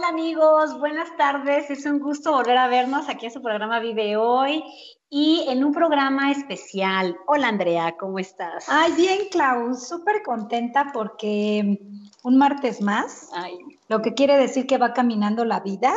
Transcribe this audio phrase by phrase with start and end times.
[0.00, 1.70] amigos, buenas tardes.
[1.70, 4.64] Es un gusto volver a vernos aquí en su programa Vive Hoy
[5.10, 7.14] y en un programa especial.
[7.26, 8.64] Hola Andrea, ¿cómo estás?
[8.68, 11.78] Ay, bien, Clau, súper contenta porque
[12.22, 13.58] un martes más, Ay.
[13.88, 15.92] lo que quiere decir que va caminando la vida.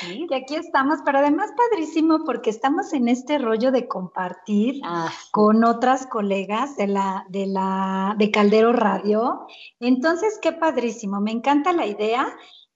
[0.00, 0.26] ¿Sí?
[0.30, 5.62] y aquí estamos, pero además padrísimo porque estamos en este rollo de compartir ah, con
[5.62, 9.46] otras colegas de la, de la, de Caldero Radio.
[9.78, 12.34] Entonces, qué padrísimo, me encanta la idea.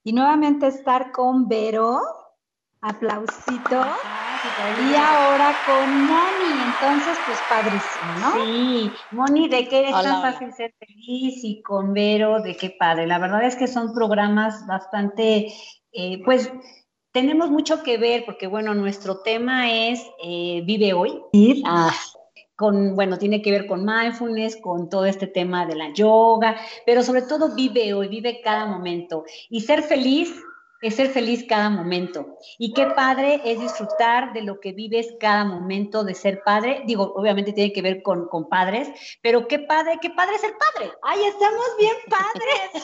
[0.09, 2.01] Y nuevamente estar con Vero,
[2.81, 3.85] aplausito.
[4.81, 8.33] Y ahora con Moni, entonces pues padrísimo, ¿no?
[8.33, 13.07] Sí, Moni, de qué es tan fácil ser feliz y con Vero, de qué padre.
[13.07, 15.53] La verdad es que son programas bastante,
[15.93, 16.51] eh, pues
[17.13, 21.21] tenemos mucho que ver porque bueno, nuestro tema es eh, Vive Hoy.
[21.67, 21.93] Ah,
[22.59, 27.05] con, bueno, tiene que ver con mindfulness, con todo este tema de la yoga, pero
[27.05, 29.25] sobre todo vive hoy, vive cada momento.
[29.49, 30.35] Y ser feliz
[30.83, 32.37] es ser feliz cada momento.
[32.59, 36.83] Y qué padre es disfrutar de lo que vives cada momento de ser padre.
[36.85, 38.89] Digo, obviamente tiene que ver con, con padres,
[39.23, 40.91] pero qué padre, qué padre ser padre.
[41.03, 42.71] Ay, estamos bien padres.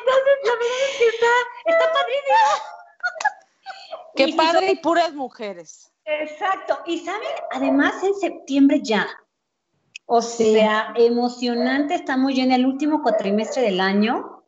[0.00, 1.32] Entonces, la verdad es que está,
[1.64, 2.42] está padrísimo.
[4.16, 5.92] Qué padre y puras mujeres.
[6.06, 6.78] Exacto.
[6.86, 9.06] Y saben, además en septiembre ya.
[10.06, 14.44] O sea, emocionante, estamos ya en el último cuatrimestre del año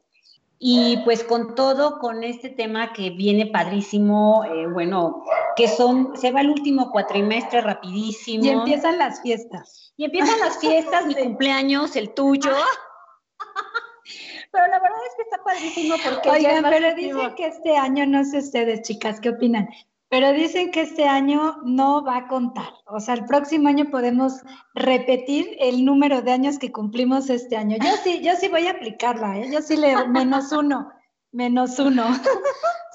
[0.60, 5.24] y pues con todo, con este tema que viene padrísimo, eh, bueno,
[5.56, 8.44] que son, se va el último cuatrimestre rapidísimo.
[8.44, 9.92] Y empiezan las fiestas.
[9.96, 12.50] Y empiezan las fiestas, mi cumpleaños, el tuyo.
[14.52, 16.30] Pero la verdad es que está padrísimo porque...
[16.30, 19.68] Oigan, pero dicen que este año, no sé ustedes, chicas, ¿qué opinan?
[20.10, 22.72] Pero dicen que este año no va a contar.
[22.86, 24.40] O sea, el próximo año podemos
[24.74, 27.76] repetir el número de años que cumplimos este año.
[27.76, 29.50] Yo sí, yo sí voy a aplicarla, ¿eh?
[29.52, 30.90] Yo sí le menos uno,
[31.32, 32.06] menos uno.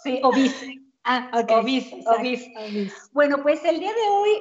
[0.03, 0.53] Sí, obis.
[1.05, 1.49] Ah, ok.
[1.61, 2.51] Obis, obis.
[3.13, 4.31] Bueno, pues el día de hoy,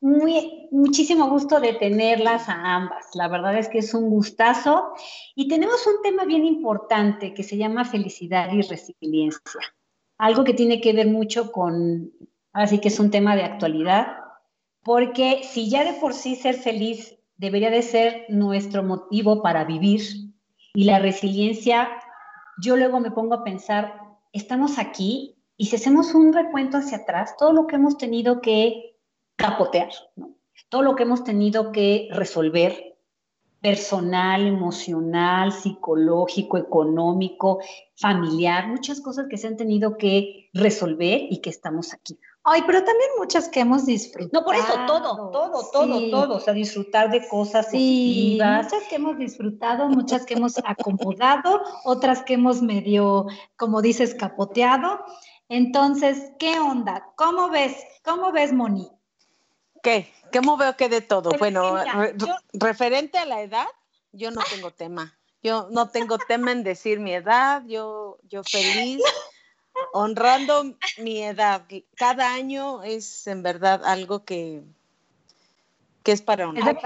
[0.00, 3.06] muy, muchísimo gusto de tenerlas a ambas.
[3.14, 4.92] La verdad es que es un gustazo.
[5.34, 9.74] Y tenemos un tema bien importante que se llama felicidad y resiliencia
[10.20, 12.12] algo que tiene que ver mucho con,
[12.52, 14.18] así que es un tema de actualidad,
[14.82, 20.02] porque si ya de por sí ser feliz debería de ser nuestro motivo para vivir
[20.74, 21.88] y la resiliencia,
[22.62, 23.94] yo luego me pongo a pensar,
[24.30, 28.98] estamos aquí y si hacemos un recuento hacia atrás, todo lo que hemos tenido que
[29.36, 29.88] capotear,
[30.68, 32.98] todo lo que hemos tenido que resolver,
[33.60, 37.60] personal, emocional, psicológico, económico,
[37.94, 42.18] familiar, muchas cosas que se han tenido que resolver y que estamos aquí.
[42.42, 44.40] Ay, pero también muchas que hemos disfrutado.
[44.40, 46.36] No, por eso, todo, todo, todo, todo.
[46.36, 48.64] O sea, disfrutar de cosas sí, positivas.
[48.64, 53.26] Muchas que hemos disfrutado, muchas que hemos acomodado, otras que hemos medio,
[53.56, 55.00] como dices, capoteado.
[55.50, 57.08] Entonces, ¿qué onda?
[57.16, 57.76] ¿Cómo ves?
[58.02, 58.88] ¿Cómo ves, Moni?
[59.82, 60.08] ¿Qué?
[60.32, 61.30] ¿Cómo veo que de todo?
[61.38, 61.76] bueno,
[62.52, 63.66] referente a la edad,
[64.12, 65.16] yo no tengo tema.
[65.42, 69.00] Yo no tengo tema en decir mi edad, yo, yo feliz,
[69.92, 71.64] honrando mi edad.
[71.96, 74.62] Cada año es en verdad algo que,
[76.02, 76.78] que es para honrar.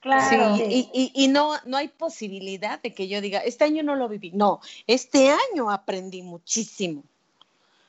[0.00, 0.56] Claro.
[0.56, 4.08] Sí, y, y, no, no hay posibilidad de que yo diga, este año no lo
[4.08, 4.30] viví.
[4.30, 7.02] No, este año aprendí muchísimo.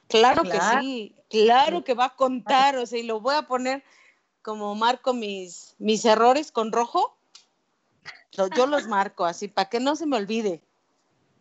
[0.08, 3.84] Claro, que sí, claro que va a contar, o sea, y lo voy a poner
[4.42, 7.16] como marco mis, mis errores con rojo,
[8.56, 10.62] yo los marco así, para que no se me olvide.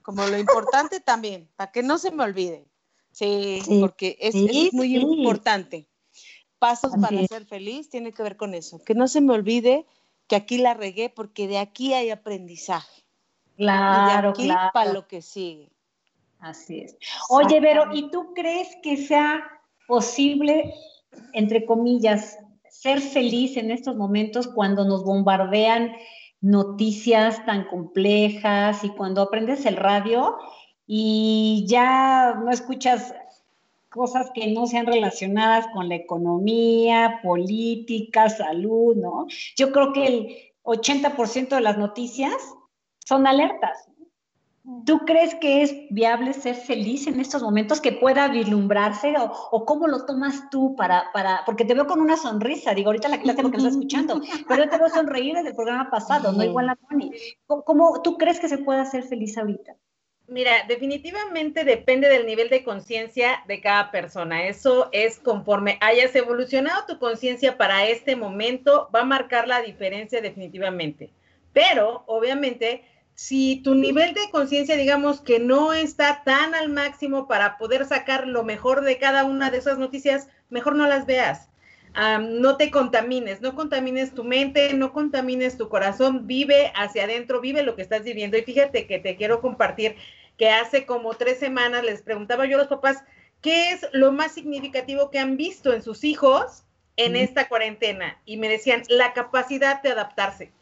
[0.03, 2.65] Como lo importante también, para que no se me olvide.
[3.13, 4.35] Sí, porque es,
[4.73, 5.89] muy importante.
[6.59, 8.83] Pasos para ser feliz tiene que ver con eso.
[8.85, 9.87] Que no se me olvide
[10.27, 13.03] que aquí la regué porque de aquí hay aprendizaje.
[13.57, 15.71] Claro, y de aquí para lo que sigue.
[16.39, 16.97] Así es.
[17.29, 19.43] Oye, Vero, ¿y tú crees que sea
[19.89, 20.75] posible,
[21.33, 22.39] entre comillas,
[22.81, 25.97] ser feliz en estos momentos cuando nos bombardean
[26.41, 30.37] noticias tan complejas y cuando aprendes el radio
[30.87, 33.13] y ya no escuchas
[33.89, 39.27] cosas que no sean relacionadas con la economía, política, salud, ¿no?
[39.57, 42.37] Yo creo que el 80% de las noticias
[43.05, 43.88] son alertas.
[44.85, 49.87] ¿Tú crees que es viable ser feliz en estos momentos, que pueda vislumbrarse o, cómo
[49.87, 53.41] lo tomas tú para, para, porque te veo con una sonrisa, digo, ahorita la clase
[53.41, 56.69] porque no estás escuchando, pero yo te veo sonreír desde el programa pasado, no igual
[56.69, 57.13] a Tony.
[57.47, 59.75] ¿Cómo, tú crees que se puede hacer feliz ahorita?
[60.27, 64.47] Mira, definitivamente depende del nivel de conciencia de cada persona.
[64.47, 70.21] Eso es conforme hayas evolucionado tu conciencia para este momento, va a marcar la diferencia
[70.21, 71.11] definitivamente.
[71.55, 72.85] Pero, obviamente,
[73.19, 78.29] si tu nivel de conciencia, digamos que no está tan al máximo para poder sacar
[78.29, 81.49] lo mejor de cada una de esas noticias, mejor no las veas.
[82.21, 87.65] no te contamines, no contamines tu mente, no contamines tu corazón, vive hacia adentro, vive
[87.65, 88.39] lo que estás viviendo.
[88.39, 89.97] Y fíjate que te quiero compartir
[90.37, 93.03] que hace como tres semanas les preguntaba yo a los papás,
[93.43, 96.63] ¿qué es lo más significativo que han visto en sus hijos
[96.97, 98.23] en esta cuarentena?
[98.25, 100.53] Y me decían, la capacidad de adaptarse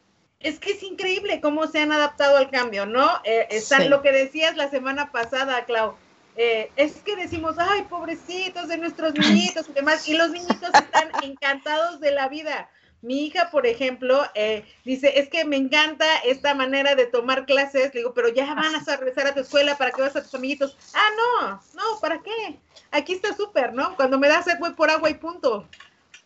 [0.41, 3.09] es que es increíble cómo se han adaptado al cambio, ¿no?
[3.25, 5.97] Eh, están lo que decías la semana pasada, Clau.
[6.37, 11.11] Eh, es que decimos, ay, pobrecitos de nuestros niñitos y demás, y los niñitos están
[11.23, 12.69] encantados de la vida.
[13.03, 17.95] Mi hija, por ejemplo, eh, dice, es que me encanta esta manera de tomar clases.
[17.95, 20.35] Le digo, pero ya van a regresar a tu escuela para que vas a tus
[20.35, 20.77] amiguitos.
[20.95, 22.59] Ah, no, no, ¿para qué?
[22.91, 23.95] Aquí está súper, ¿no?
[23.97, 25.69] Cuando me da sed voy por agua y punto.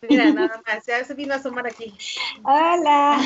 [0.09, 1.95] Mira, nada más, ya se vino a asomar aquí.
[2.43, 3.19] Hola.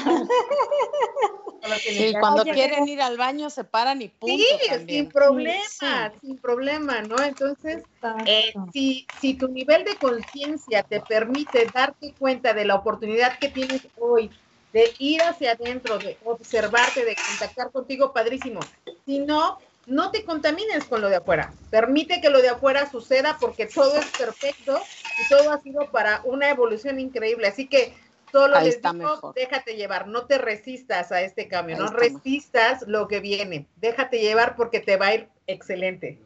[1.81, 4.36] Sí, cuando quieren ir al baño se paran y punto.
[4.36, 4.45] Sí,
[4.88, 7.22] sin problema, sin problema, ¿no?
[7.24, 7.83] Entonces,
[8.27, 13.50] eh, si, si tu nivel de conciencia te permite darte cuenta de la oportunidad que
[13.50, 14.30] tienes hoy
[14.74, 18.68] de ir hacia adentro, de observarte, de contactar contigo, padrísimo.
[19.06, 21.54] Si no, no te contamines con lo de afuera.
[21.69, 24.81] Permite que lo de afuera suceda porque todo es perfecto
[25.19, 27.47] y todo ha sido para una evolución increíble.
[27.47, 27.94] Así que
[28.31, 33.19] solo les digo, déjate llevar, no te resistas a este cambio, no resistas lo que
[33.19, 33.67] viene.
[33.77, 36.21] Déjate llevar porque te va a ir excelente.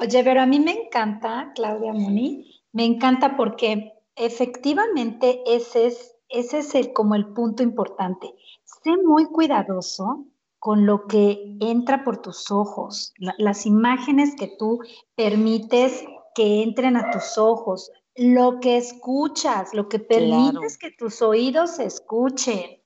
[0.00, 6.58] Oye, pero a mí me encanta, Claudia Moni, me encanta porque efectivamente ese es, ese
[6.58, 8.34] es el, como el punto importante.
[8.64, 10.26] Sé muy cuidadoso
[10.58, 14.80] con lo que entra por tus ojos, las imágenes que tú
[15.14, 16.04] permites
[16.34, 22.80] que entren a tus ojos, lo que escuchas, lo que permites que tus oídos escuchen.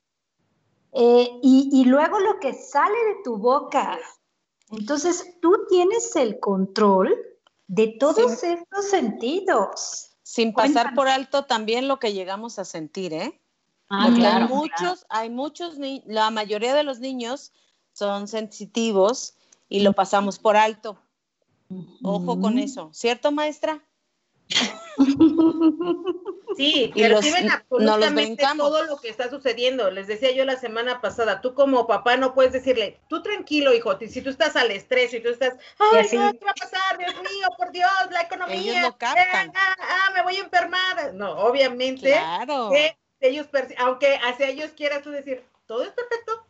[0.92, 3.98] Eh, y, luego lo que sale de tu boca.
[4.70, 7.14] Entonces tú tienes el control
[7.66, 10.16] de todos estos sentidos.
[10.22, 13.40] Sin pasar por alto también lo que llegamos a sentir, ¿eh?
[13.90, 17.52] Ah, claro, hay muchos, hay muchos, la mayoría de los niños
[17.92, 19.34] son sensitivos
[19.70, 20.98] y lo pasamos por alto.
[22.03, 23.82] Ojo con eso, ¿cierto, maestra?
[26.59, 29.93] Sí, perciben absolutamente todo lo que está sucediendo.
[29.93, 33.97] Les decía yo la semana pasada, tú como papá no puedes decirle, tú tranquilo, hijo,
[33.97, 36.99] si tú estás al estrés y tú estás, ay, ¿qué va a pasar?
[36.99, 39.15] Dios mío, por Dios, la economía, Ellos ah,
[39.55, 41.15] ah, ah, me voy a enfermar.
[41.15, 42.70] No, obviamente, claro.
[42.70, 43.47] que ellos,
[43.79, 46.44] aunque hacia ellos quieras tú decir, todo es perfecto,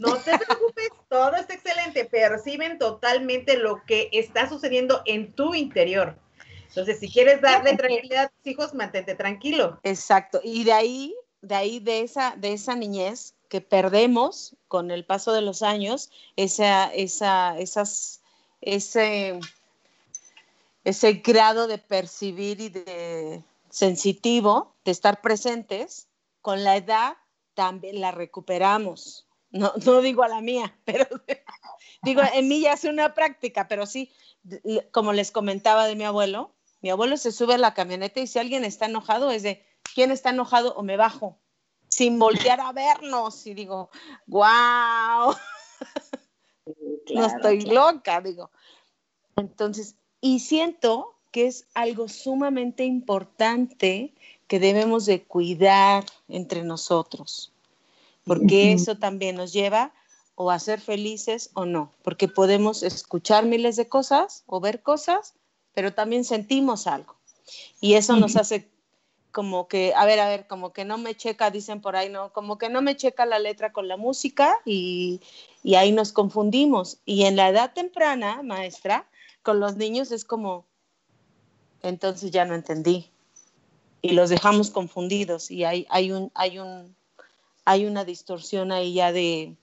[0.00, 2.04] no te preocupes, todo está excelente.
[2.04, 6.18] Perciben totalmente lo que está sucediendo en tu interior.
[6.68, 9.78] Entonces, si quieres darle tranquilidad a tus hijos, mantente tranquilo.
[9.84, 10.40] Exacto.
[10.42, 15.32] Y de ahí, de ahí, de esa, de esa niñez que perdemos con el paso
[15.32, 18.22] de los años, esa, esa, esas,
[18.60, 19.38] ese,
[20.82, 26.08] ese grado de percibir y de sensitivo, de estar presentes,
[26.42, 27.16] con la edad
[27.54, 29.23] también la recuperamos.
[29.54, 31.06] No, no digo a la mía, pero
[32.02, 34.12] digo, en mí ya es una práctica, pero sí,
[34.90, 38.38] como les comentaba de mi abuelo, mi abuelo se sube a la camioneta y si
[38.40, 40.74] alguien está enojado es de, ¿quién está enojado?
[40.74, 41.38] O me bajo,
[41.88, 43.46] sin voltear a vernos.
[43.46, 43.90] Y digo,
[44.26, 45.34] wow,
[47.14, 48.50] no estoy loca, digo.
[49.36, 54.14] Entonces, y siento que es algo sumamente importante
[54.48, 57.53] que debemos de cuidar entre nosotros
[58.24, 59.92] porque eso también nos lleva
[60.34, 65.34] o a ser felices o no, porque podemos escuchar miles de cosas o ver cosas,
[65.74, 67.16] pero también sentimos algo.
[67.80, 68.70] Y eso nos hace
[69.34, 72.32] como que, a ver, a ver, como que no me checa, dicen por ahí, ¿no?
[72.32, 75.20] Como que no me checa la letra con la música y,
[75.62, 76.98] y ahí nos confundimos.
[77.04, 79.08] Y en la edad temprana, maestra,
[79.42, 80.66] con los niños es como,
[81.82, 83.10] entonces ya no entendí.
[84.02, 86.94] Y los dejamos confundidos y hay, hay, un, hay un
[87.64, 89.54] hay una distorsión ahí ya de...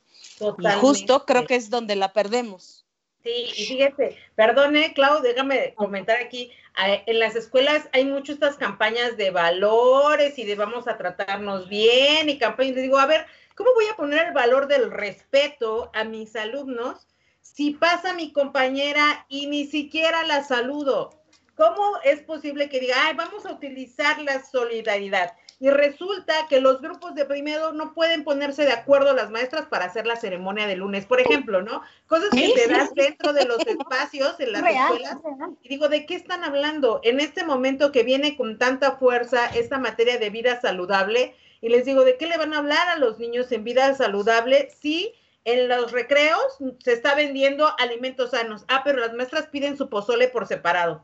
[0.79, 2.85] justo creo que es donde la perdemos.
[3.23, 9.15] Sí, y fíjese, perdone, Clau, déjame comentar aquí, en las escuelas hay muchas estas campañas
[9.15, 13.85] de valores y de vamos a tratarnos bien y campañas, digo, a ver, ¿cómo voy
[13.91, 17.07] a poner el valor del respeto a mis alumnos
[17.41, 21.11] si pasa mi compañera y ni siquiera la saludo?
[21.55, 25.33] ¿Cómo es posible que diga, ay, vamos a utilizar la solidaridad?
[25.61, 29.85] Y resulta que los grupos de primero no pueden ponerse de acuerdo las maestras para
[29.85, 31.83] hacer la ceremonia de lunes, por ejemplo, ¿no?
[32.07, 35.17] Cosas que te das dentro de los espacios en las escuelas.
[35.61, 36.99] Y digo, ¿de qué están hablando?
[37.03, 41.85] En este momento que viene con tanta fuerza esta materia de vida saludable, y les
[41.85, 45.67] digo, ¿de qué le van a hablar a los niños en vida saludable si en
[45.67, 48.63] los recreos se está vendiendo alimentos sanos.
[48.67, 51.03] Ah, pero las maestras piden su pozole por separado.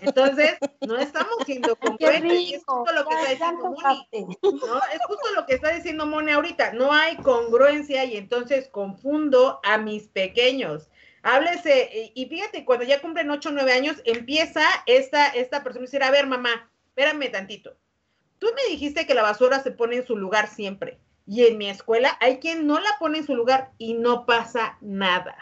[0.00, 2.54] Entonces, no estamos siendo congruentes.
[2.54, 4.08] Es justo lo que está diciendo Moni.
[4.42, 4.78] ¿no?
[4.92, 6.72] Es justo lo que está diciendo Moni ahorita.
[6.72, 10.90] No hay congruencia y entonces confundo a mis pequeños.
[11.22, 15.86] Háblese, y fíjate, cuando ya cumplen 8 o 9 años, empieza esta, esta persona a
[15.86, 17.76] decir, a ver, mamá, espérame tantito.
[18.38, 20.98] Tú me dijiste que la basura se pone en su lugar siempre.
[21.30, 24.76] Y en mi escuela hay quien no la pone en su lugar y no pasa
[24.80, 25.36] nada.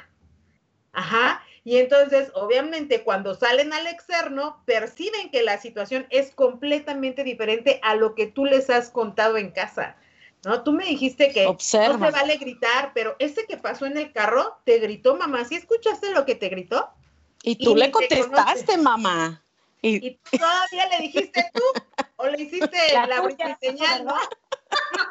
[0.93, 1.43] Ajá.
[1.65, 7.95] Y entonces, obviamente, cuando salen al externo, perciben que la situación es completamente diferente a
[7.95, 9.97] lo que tú les has contado en casa.
[10.45, 10.63] ¿No?
[10.63, 14.59] Tú me dijiste que no se vale gritar, pero ese que pasó en el carro
[14.65, 15.47] te gritó, mamá.
[15.47, 16.91] ¿Sí escuchaste lo que te gritó?
[17.43, 19.43] Y tú le contestaste, mamá.
[19.81, 20.19] Y...
[20.37, 21.63] todavía le dijiste tú,
[22.17, 24.15] o le hiciste la, la señal, ¿no?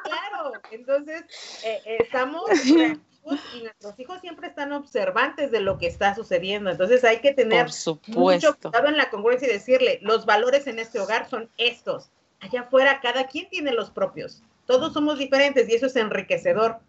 [0.04, 0.54] Claro.
[0.72, 1.24] Entonces,
[1.64, 2.50] eh, eh, estamos
[3.54, 6.70] y nuestros hijos siempre están observantes de lo que está sucediendo.
[6.70, 7.68] Entonces hay que tener
[8.08, 12.10] mucho cuidado en la congruencia y decirle, los valores en este hogar son estos.
[12.40, 14.44] Allá afuera, cada quien tiene los propios.
[14.66, 16.80] Todos somos diferentes y eso es enriquecedor.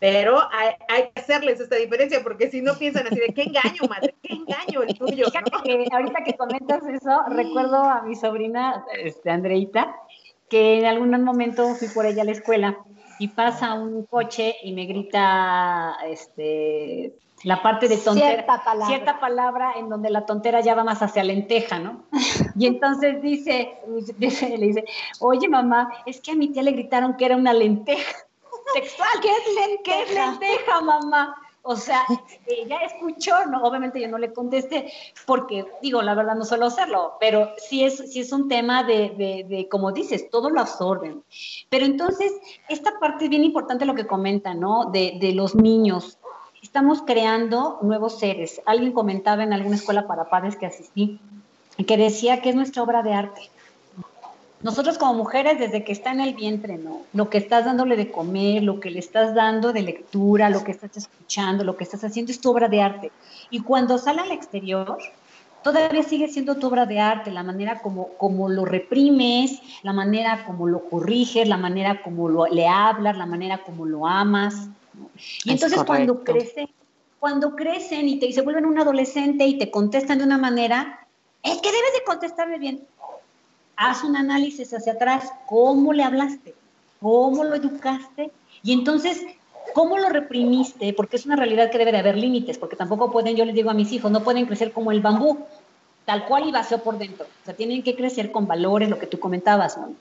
[0.00, 4.14] Pero hay, que hacerles esta diferencia porque si no piensan así de qué engaño, madre,
[4.22, 5.26] qué engaño el tuyo.
[5.90, 9.96] ahorita que comentas eso, recuerdo a mi sobrina, este, Andreita,
[10.48, 12.78] que en algún momento fui por ella a la escuela
[13.18, 18.86] y pasa un coche y me grita este, la parte de tontera, cierta palabra.
[18.86, 22.04] cierta palabra en donde la tontera ya va más hacia lenteja, ¿no?
[22.56, 23.76] Y entonces dice,
[24.18, 24.84] dice, le dice,
[25.20, 28.16] oye mamá, es que a mi tía le gritaron que era una lenteja.
[28.74, 29.82] Textual, ¿qué es lenteja?
[29.84, 31.36] ¿Qué es lenteja, mamá?
[31.62, 32.02] O sea,
[32.46, 34.92] ella escuchó, no, obviamente yo no le contesté,
[35.26, 39.10] porque digo, la verdad no suelo hacerlo, pero sí es, sí es un tema de,
[39.10, 41.22] de, de, como dices, todo lo absorben.
[41.68, 42.32] Pero entonces,
[42.68, 44.86] esta parte es bien importante lo que comenta, ¿no?
[44.86, 46.18] De, de los niños.
[46.62, 48.62] Estamos creando nuevos seres.
[48.64, 51.20] Alguien comentaba en alguna escuela para padres que asistí,
[51.86, 53.50] que decía que es nuestra obra de arte
[54.60, 57.02] nosotros como mujeres, desde que está en el vientre, ¿no?
[57.12, 60.72] Lo que estás dándole de comer, lo que le estás dando de lectura, lo que
[60.72, 63.12] estás escuchando, lo que estás haciendo es tu obra de arte.
[63.50, 64.98] Y cuando sale al exterior,
[65.62, 70.44] todavía sigue siendo tu obra de arte, la manera como, como lo reprimes, la manera
[70.44, 74.68] como lo corriges, la manera como lo, le hablas, la manera como lo amas.
[75.44, 76.68] Y entonces cuando crecen,
[77.20, 81.06] cuando crecen y te, se vuelven un adolescente y te contestan de una manera,
[81.44, 82.84] es que debes de contestarme bien
[83.78, 86.54] haz un análisis hacia atrás, cómo le hablaste,
[87.00, 88.32] cómo lo educaste
[88.64, 89.24] y entonces
[89.72, 93.36] cómo lo reprimiste, porque es una realidad que debe de haber límites, porque tampoco pueden,
[93.36, 95.38] yo les digo a mis hijos, no pueden crecer como el bambú,
[96.04, 99.06] tal cual y vacío por dentro, o sea, tienen que crecer con valores, lo que
[99.06, 99.94] tú comentabas, ¿no?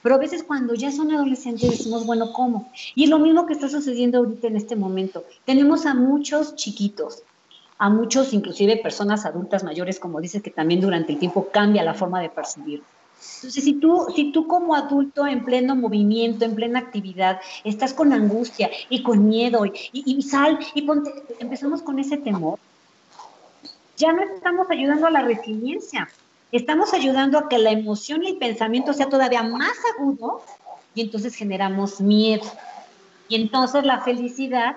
[0.00, 2.70] Pero a veces cuando ya son adolescentes decimos, bueno, ¿cómo?
[2.94, 5.24] Y es lo mismo que está sucediendo ahorita en este momento.
[5.46, 7.22] Tenemos a muchos chiquitos,
[7.78, 11.94] a muchos inclusive personas adultas mayores, como dices, que también durante el tiempo cambia la
[11.94, 12.82] forma de percibir.
[13.36, 18.12] Entonces, si tú, si tú como adulto en pleno movimiento, en plena actividad, estás con
[18.12, 22.58] angustia y con miedo y, y, sal y ponte, empezamos con ese temor,
[23.96, 26.08] ya no estamos ayudando a la resiliencia,
[26.52, 30.42] estamos ayudando a que la emoción y el pensamiento sea todavía más agudo
[30.94, 32.44] y entonces generamos miedo.
[33.28, 34.76] Y entonces la felicidad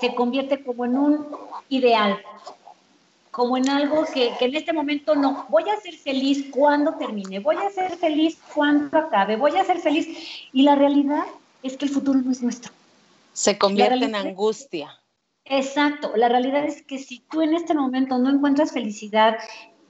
[0.00, 1.26] se convierte como en un
[1.68, 2.18] ideal,
[3.34, 7.56] como en algo que, en este momento no, voy a ser feliz cuando termine, voy
[7.56, 10.06] a ser feliz cuando acabe, voy a ser feliz.
[10.52, 11.24] Y la realidad
[11.60, 12.70] es que el futuro no es nuestro.
[13.32, 15.00] Se convierte en angustia.
[15.46, 19.36] Exacto, la realidad es que si tú en este momento no encuentras felicidad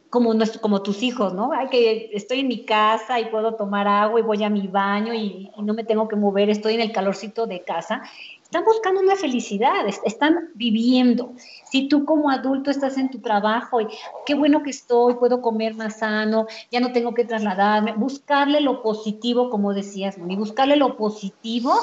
[0.09, 1.53] como, nuestro, como tus hijos, ¿no?
[1.53, 5.13] Hay que estoy en mi casa y puedo tomar agua y voy a mi baño
[5.13, 8.05] y, y no me tengo que mover, estoy en el calorcito de casa
[8.45, 11.33] están buscando una felicidad, están viviendo.
[11.71, 13.89] Si tú como adulto estás en tu trabajo y
[14.27, 18.81] qué bueno que estoy, puedo comer más sano, ya no tengo que trasladarme, buscarle lo
[18.83, 21.75] positivo, como decías, y buscarle lo positivo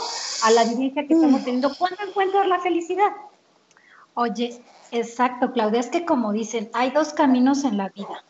[0.43, 1.43] a la vivencia que estamos mm.
[1.43, 1.75] teniendo.
[1.77, 3.11] ¿Cuándo encuentras la felicidad?
[4.13, 8.23] Oye, exacto, Claudia, es que como dicen, hay dos caminos en la vida,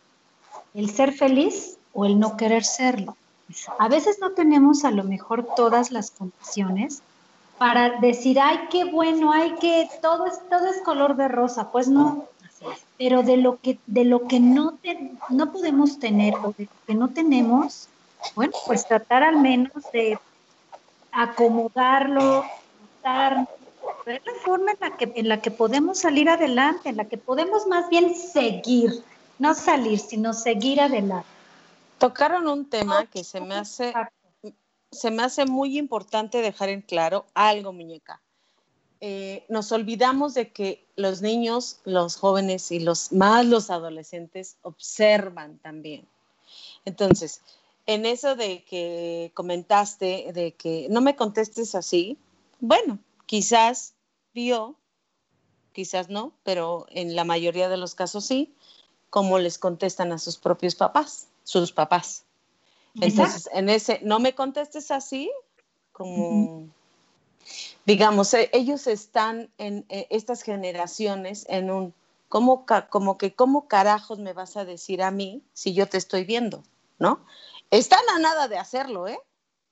[0.73, 3.17] el ser feliz o el no querer serlo.
[3.77, 7.03] A veces no tenemos a lo mejor todas las condiciones
[7.61, 11.71] para decir, ay, qué bueno, ay, que todo es, todo es color de rosa.
[11.71, 12.25] Pues no,
[12.97, 14.79] pero de lo que, de lo que no,
[15.29, 17.87] no podemos tener o de lo que no tenemos,
[18.33, 20.17] bueno, pues tratar al menos de
[21.11, 22.45] acomodarlo,
[23.03, 23.47] dar,
[24.07, 27.19] ver la forma en la, que, en la que podemos salir adelante, en la que
[27.19, 29.03] podemos más bien seguir,
[29.37, 31.27] no salir, sino seguir adelante.
[31.99, 33.93] Tocaron un tema que se me hace
[34.91, 38.21] se me hace muy importante dejar en claro algo, muñeca.
[39.03, 45.57] eh, nos olvidamos de que los niños, los jóvenes y los más los adolescentes observan
[45.57, 46.07] también.
[46.85, 47.41] Entonces,
[47.87, 52.17] en eso de que comentaste, de que no me contestes así,
[52.59, 53.95] bueno, quizás
[54.35, 54.75] vio,
[55.73, 58.53] quizás no, pero en la mayoría de los casos sí,
[59.09, 62.25] cómo les contestan a sus propios papás, sus papás.
[62.99, 65.31] Entonces, en ese, no me contestes así,
[65.91, 66.69] como,
[67.85, 71.93] digamos, e, ellos están en, e, estas generaciones en un,
[72.27, 76.25] ¿cómo, como que, ¿cómo carajos me vas a decir a mí si yo te estoy
[76.25, 76.63] viendo?
[76.99, 77.25] ¿No?
[77.71, 79.19] Están a nada de hacerlo, ¿eh?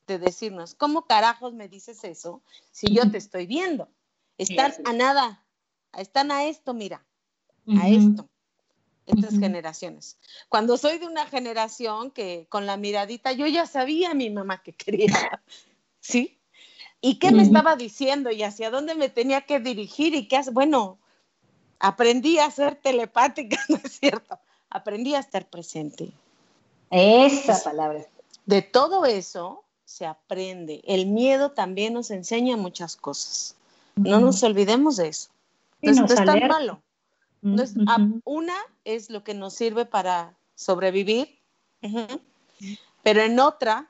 [0.07, 3.89] De decirnos, ¿cómo carajos me dices eso si yo te estoy viendo?
[4.37, 5.45] Están a nada,
[5.95, 7.05] están a esto, mira,
[7.79, 8.27] a esto
[9.09, 10.17] estas generaciones.
[10.47, 14.61] Cuando soy de una generación que con la miradita yo ya sabía a mi mamá
[14.61, 15.41] que quería,
[15.99, 16.39] ¿sí?
[17.01, 20.51] ¿Y qué me estaba diciendo y hacia dónde me tenía que dirigir y qué hace?
[20.51, 20.97] Bueno,
[21.79, 24.37] aprendí a ser telepática, ¿no es cierto?
[24.69, 26.11] Aprendí a estar presente.
[26.91, 28.05] Esa palabra.
[28.45, 30.81] De todo eso se aprende.
[30.85, 33.55] El miedo también nos enseña muchas cosas.
[33.95, 35.29] No nos olvidemos de eso.
[35.81, 36.81] Entonces, no es tan malo.
[37.41, 41.39] Una es lo que nos sirve para sobrevivir,
[43.03, 43.89] pero en otra,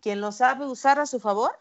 [0.00, 1.52] quien lo sabe usar a su favor,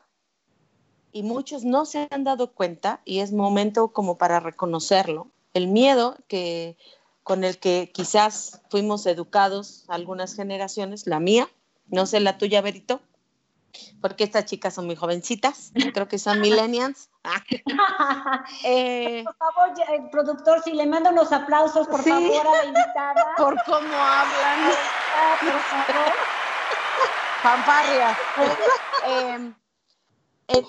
[1.11, 6.17] y muchos no se han dado cuenta, y es momento como para reconocerlo, el miedo
[6.27, 6.77] que
[7.23, 11.47] con el que quizás fuimos educados algunas generaciones, la mía,
[11.87, 13.01] no sé la tuya, Berito,
[14.01, 17.09] porque estas chicas son muy jovencitas, creo que son millennials.
[18.63, 23.25] eh, por favor, el productor, si le manda unos aplausos, por favor, a la invitada.
[23.37, 24.71] Por cómo hablan.
[25.15, 26.13] Ah, por favor.
[27.41, 28.17] Fanfarria.
[29.05, 29.55] Em,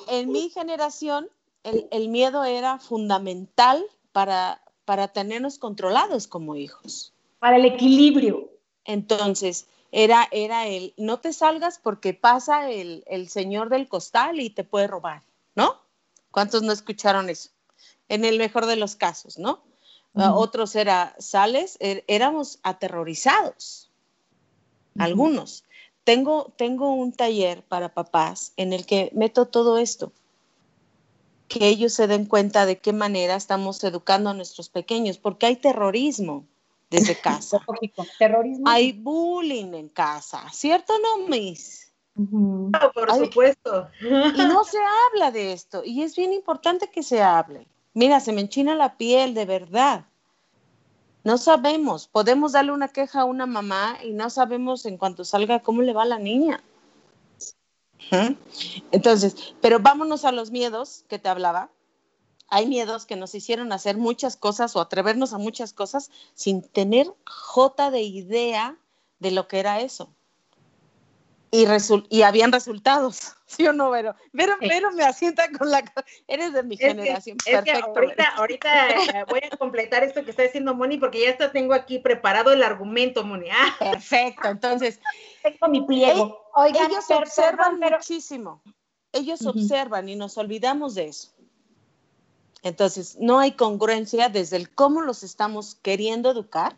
[0.09, 1.29] en, mi generación,
[1.65, 7.13] el, el, miedo era fundamental para, para tenernos controlados como hijos.
[7.41, 8.51] Para el equilibrio.
[8.85, 14.65] Entonces, era, era el, no te salgas porque pasa el, señor del costal y te
[14.65, 15.23] puede robar,
[15.55, 15.77] ¿no?
[16.31, 17.51] ¿Cuántos no escucharon eso?
[18.09, 19.63] En el mejor de los casos, ¿no?
[20.15, 23.91] Ah, otros era, sales, er, éramos aterrorizados,
[24.99, 25.65] algunos.
[26.03, 30.13] Tengo, tengo un taller para papás en el que meto todo esto,
[31.47, 35.57] que ellos se den cuenta de qué manera estamos educando a nuestros pequeños, porque hay
[35.57, 36.47] terrorismo
[36.91, 37.61] desde casa.
[38.19, 38.69] Terrorismo.
[38.69, 41.87] Hay bullying en casa, ¿cierto no, Miss?
[42.95, 43.89] por supuesto.
[44.01, 44.79] Y no se
[45.13, 47.67] habla de esto, y es bien importante que se hable.
[47.95, 50.07] Mira, se me enchina la piel, de verdad.
[51.23, 55.61] No sabemos, podemos darle una queja a una mamá y no sabemos en cuanto salga
[55.61, 56.63] cómo le va a la niña.
[58.91, 61.71] Entonces, pero vámonos a los miedos que te hablaba
[62.51, 67.07] hay miedos que nos hicieron hacer muchas cosas o atrevernos a muchas cosas sin tener
[67.25, 68.77] jota de idea
[69.21, 70.13] de lo que era eso.
[71.53, 71.67] Y,
[72.11, 74.15] y habían resultados, ¿sí o no, Vero?
[74.33, 74.57] Vero,
[74.93, 75.83] me asienta con la...
[76.29, 77.39] Eres de mi generación.
[77.45, 77.93] Perfecto.
[78.37, 81.99] ahorita, eh, voy a completar esto que está diciendo Moni porque ya está, tengo aquí
[81.99, 83.49] preparado el argumento, Moni.
[83.51, 83.75] Ah.
[83.79, 85.01] Perfecto, entonces...
[85.43, 86.39] Tengo mi pliego.
[86.67, 88.63] ellos observan muchísimo.
[89.13, 91.33] Ellos observan y nos olvidamos de eso.
[92.63, 96.77] Entonces, no hay congruencia desde el cómo los estamos queriendo educar,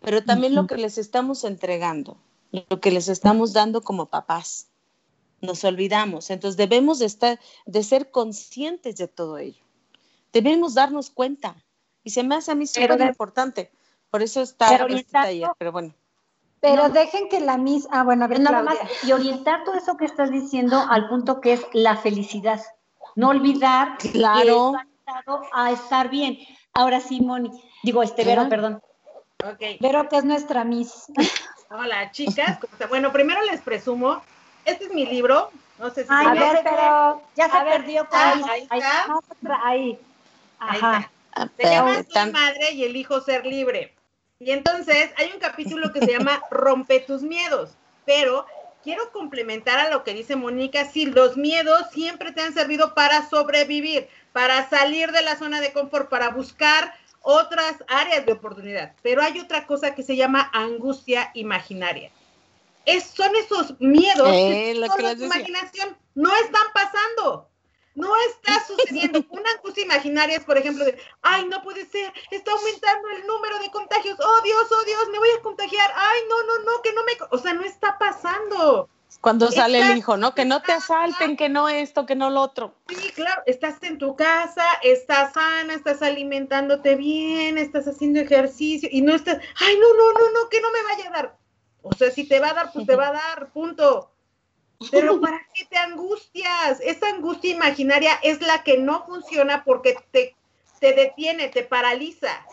[0.00, 2.16] pero también lo que les estamos entregando,
[2.52, 4.68] lo que les estamos dando como papás.
[5.42, 6.30] Nos olvidamos.
[6.30, 9.62] Entonces, debemos de, estar, de ser conscientes de todo ello.
[10.32, 11.56] Debemos darnos cuenta.
[12.02, 13.70] Y se me hace a mí súper importante.
[14.10, 15.94] Por eso está este taller, pero bueno.
[16.60, 19.96] Pero dejen que la misma, ah, bueno, a ver, nada más, y orientar todo eso
[19.96, 22.60] que estás diciendo al punto que es la felicidad.
[23.16, 24.74] No olvidar claro
[25.52, 26.38] a estar bien.
[26.72, 27.50] Ahora sí, Moni,
[27.82, 28.80] digo, este Vero, perdón.
[29.54, 29.78] Okay.
[29.80, 31.06] Vero, que es nuestra Miss.
[31.70, 32.58] Hola, chicas.
[32.88, 34.22] Bueno, primero les presumo,
[34.64, 35.50] este es mi libro.
[35.78, 38.06] No sé si Ay, a ver, pero ya se perdió.
[38.10, 39.66] ahí, ahí, está.
[39.66, 39.98] ahí.
[40.58, 41.10] Ajá.
[41.56, 43.94] Se llama Tu madre y el hijo ser libre.
[44.38, 48.46] Y entonces hay un capítulo que se llama Rompe tus miedos, pero
[48.82, 53.28] quiero complementar a lo que dice Mónica, sí, los miedos siempre te han servido para
[53.28, 58.94] sobrevivir, para salir de la zona de confort, para buscar otras áreas de oportunidad.
[59.02, 62.10] Pero hay otra cosa que se llama angustia imaginaria.
[62.86, 67.46] Es, son esos miedos eh, que son imaginación, no están pasando.
[67.94, 69.24] No está sucediendo.
[69.30, 73.58] Una angustia imaginaria es, por ejemplo, de, ay, no puede ser, está aumentando el número
[73.58, 74.16] de contagios.
[74.20, 75.92] Oh Dios, oh Dios, me voy a contagiar.
[75.94, 77.12] Ay, no, no, no, que no me.
[77.30, 78.88] O sea, no está pasando.
[79.20, 80.34] Cuando sale el hijo, ¿no?
[80.34, 82.74] Que no te asalten, que no esto, que no lo otro.
[82.88, 89.02] Sí, claro, estás en tu casa, estás sana, estás alimentándote bien, estás haciendo ejercicio y
[89.02, 91.36] no estás, ay, no, no, no, no, que no me vaya a dar.
[91.82, 94.10] O sea, si te va a dar, pues te va a dar, punto.
[94.90, 96.80] Pero ¿para qué te angustias?
[96.80, 100.34] Esa angustia imaginaria es la que no funciona porque te,
[100.78, 102.46] te detiene, te paraliza.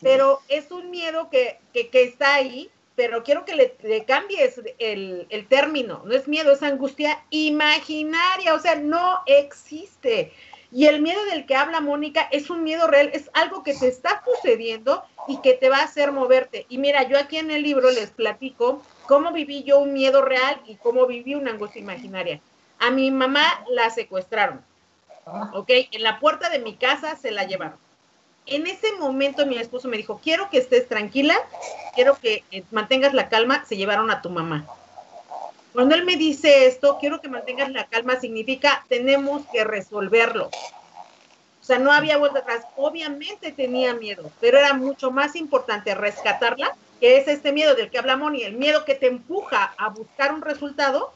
[0.00, 5.26] Pero es un miedo que, que, que está ahí pero quiero que le, cambies el,
[5.30, 6.02] el, término.
[6.04, 10.32] No es miedo, es angustia imaginaria, o sea, no existe.
[10.72, 13.88] Y el miedo del que habla Mónica es un miedo real, es algo que te
[13.88, 16.66] está sucediendo y que te va a hacer moverte.
[16.68, 20.60] Y mira, yo aquí en el libro les platico cómo viví yo un miedo real
[20.66, 22.40] y cómo viví una angustia imaginaria.
[22.78, 24.64] A mi mamá la secuestraron,
[25.26, 25.50] ah.
[25.54, 25.70] ¿ok?
[25.92, 27.89] En la puerta de mi casa se la llevaron
[28.50, 31.36] en ese momento mi esposo me dijo, quiero que estés tranquila,
[31.94, 34.66] quiero que eh, mantengas la calma, se llevaron a tu mamá.
[35.72, 40.46] Cuando él me dice esto, quiero que mantengas la calma, significa tenemos que resolverlo.
[40.46, 42.64] O sea, no había vuelta atrás.
[42.76, 47.98] Obviamente tenía miedo, pero era mucho más importante rescatarla, que es este miedo del que
[47.98, 51.12] habla Moni, el miedo que te empuja a buscar un resultado,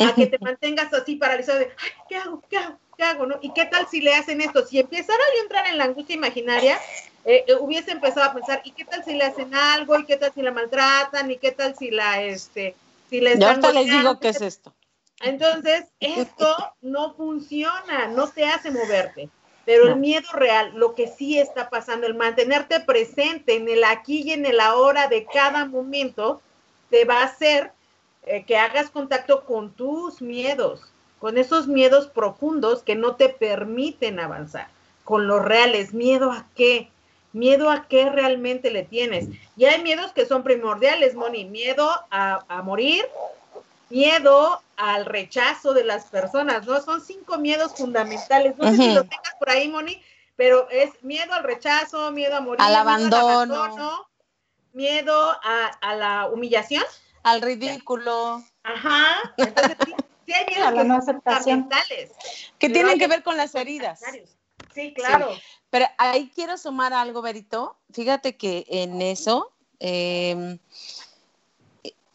[0.00, 2.42] a que te mantengas así paralizado de, Ay, ¿qué hago?
[2.50, 2.78] ¿Qué hago?
[2.98, 3.26] ¿Qué hago?
[3.26, 3.38] No?
[3.40, 4.66] ¿Y qué tal si le hacen esto?
[4.66, 6.78] Si empezara yo a entrar en la angustia imaginaria,
[7.24, 9.98] eh, eh, hubiese empezado a pensar, ¿y qué tal si le hacen algo?
[9.98, 11.30] ¿Y qué tal si la maltratan?
[11.30, 12.74] ¿Y qué tal si la, este,
[13.08, 13.62] si le están...
[13.62, 14.74] Yo les digo qué es esto.
[15.20, 19.30] Entonces, esto no funciona, no te hace moverte.
[19.64, 24.22] Pero el miedo real, lo que sí está pasando, el mantenerte presente en el aquí
[24.22, 26.40] y en el ahora de cada momento,
[26.90, 27.70] te va a hacer
[28.24, 30.80] eh, que hagas contacto con tus miedos
[31.18, 34.68] con esos miedos profundos que no te permiten avanzar,
[35.04, 36.90] con los reales, miedo a qué,
[37.32, 39.28] miedo a qué realmente le tienes.
[39.56, 43.04] Y hay miedos que son primordiales, Moni, miedo a, morir,
[43.90, 46.80] miedo al rechazo de las personas, ¿no?
[46.80, 48.56] Son cinco miedos fundamentales.
[48.56, 50.02] No sé si lo tengas por ahí, Moni,
[50.36, 54.06] pero es miedo al rechazo, miedo a morir, al abandono,
[54.72, 56.84] miedo, a, la humillación,
[57.24, 58.42] al ridículo.
[58.62, 59.34] Ajá.
[59.36, 59.76] Entonces,
[60.28, 61.68] sí hay miedos que no.
[62.58, 64.00] Que tienen que ver con las heridas.
[64.74, 65.30] Sí, claro.
[65.70, 67.76] Pero ahí quiero sumar algo, Berito.
[67.92, 70.58] Fíjate que en eso, em,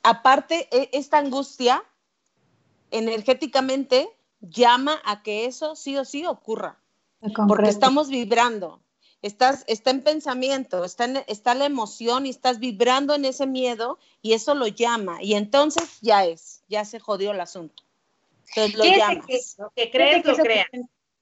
[0.04, 1.84] aparte, e, esta angustia
[2.91, 4.10] energéticamente
[4.41, 6.78] llama a que eso sí o sí ocurra.
[7.47, 8.80] Porque estamos vibrando.
[9.21, 14.34] Estás, está en pensamiento, está, está la emoción y estás vibrando en ese miedo y
[14.34, 15.23] eso lo llama.
[15.23, 17.84] Y entonces ya es, ya se jodió el asunto.
[18.53, 18.71] Que,
[19.91, 20.67] crees, lo creas.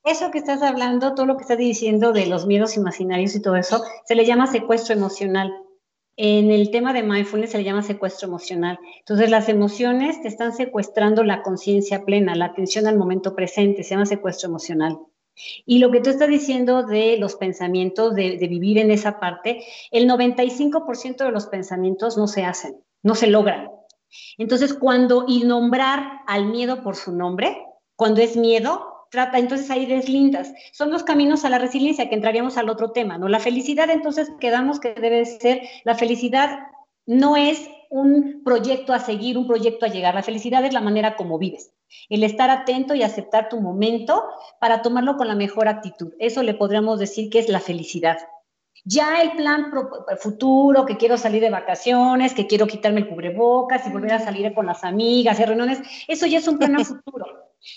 [0.04, 3.56] Eso que estás hablando, todo lo que estás diciendo de los miedos imaginarios y todo
[3.56, 5.54] eso, se le llama secuestro emocional.
[6.17, 8.80] En el tema de mindfulness se le llama secuestro emocional.
[9.00, 13.91] Entonces, las emociones te están secuestrando la conciencia plena, la atención al momento presente, se
[13.91, 14.98] llama secuestro emocional.
[15.65, 19.63] Y lo que tú estás diciendo de los pensamientos, de, de vivir en esa parte,
[19.91, 23.70] el 95% de los pensamientos no se hacen, no se logran.
[24.38, 29.86] Entonces, cuando y nombrar al miedo por su nombre, cuando es miedo, trata, entonces ahí
[29.86, 30.54] deslindas.
[30.71, 33.28] Son los caminos a la resiliencia, que entraríamos al otro tema, ¿no?
[33.28, 36.60] La felicidad, entonces, quedamos que debe ser, la felicidad
[37.06, 40.15] no es un proyecto a seguir, un proyecto a llegar.
[40.15, 41.74] La felicidad es la manera como vives.
[42.10, 44.24] El estar atento y aceptar tu momento
[44.62, 46.13] para tomarlo con la mejor actitud.
[46.17, 48.17] Eso le podríamos decir que es la felicidad.
[48.84, 49.72] Ya el plan
[50.20, 54.54] futuro, que quiero salir de vacaciones, que quiero quitarme el cubrebocas y volver a salir
[54.54, 57.26] con las amigas y reuniones, eso ya es un plan a futuro.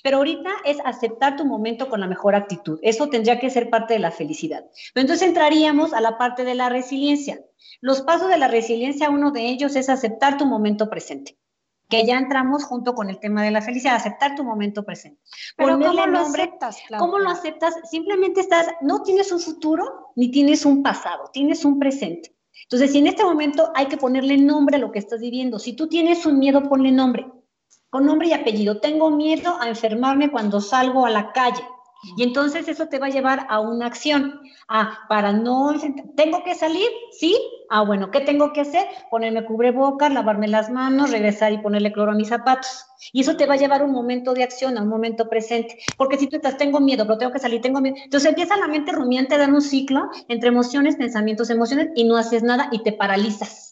[0.02, 2.78] Pero ahorita es aceptar tu momento con la mejor actitud.
[2.82, 4.64] Eso tendría que ser parte de la felicidad.
[4.94, 7.44] Pero entonces entraríamos a la parte de la resiliencia.
[7.82, 11.36] Los pasos de la resiliencia, uno de ellos es aceptar tu momento presente
[11.88, 15.20] que ya entramos junto con el tema de la felicidad, aceptar tu momento presente.
[15.56, 16.78] Pero ¿cómo lo aceptas?
[16.98, 17.74] ¿Cómo lo aceptas?
[17.90, 22.34] Simplemente estás, no tienes un futuro ni tienes un pasado, tienes un presente.
[22.64, 25.74] Entonces, si en este momento hay que ponerle nombre a lo que estás viviendo, si
[25.74, 27.26] tú tienes un miedo, ponle nombre,
[27.90, 28.80] con nombre y apellido.
[28.80, 31.62] Tengo miedo a enfermarme cuando salgo a la calle.
[32.16, 34.40] Y entonces eso te va a llevar a una acción.
[34.68, 35.74] Ah, para no,
[36.16, 36.88] ¿tengo que salir?
[37.18, 37.36] Sí.
[37.70, 38.86] Ah, bueno, ¿qué tengo que hacer?
[39.10, 42.86] Ponerme cubrebocas, lavarme las manos, regresar y ponerle cloro a mis zapatos.
[43.12, 45.78] Y eso te va a llevar a un momento de acción, a un momento presente.
[45.96, 47.96] Porque si tú estás, tengo miedo, pero tengo que salir, tengo miedo.
[48.02, 52.16] Entonces empieza la mente rumiante a dar un ciclo entre emociones, pensamientos, emociones y no
[52.16, 53.63] haces nada y te paralizas.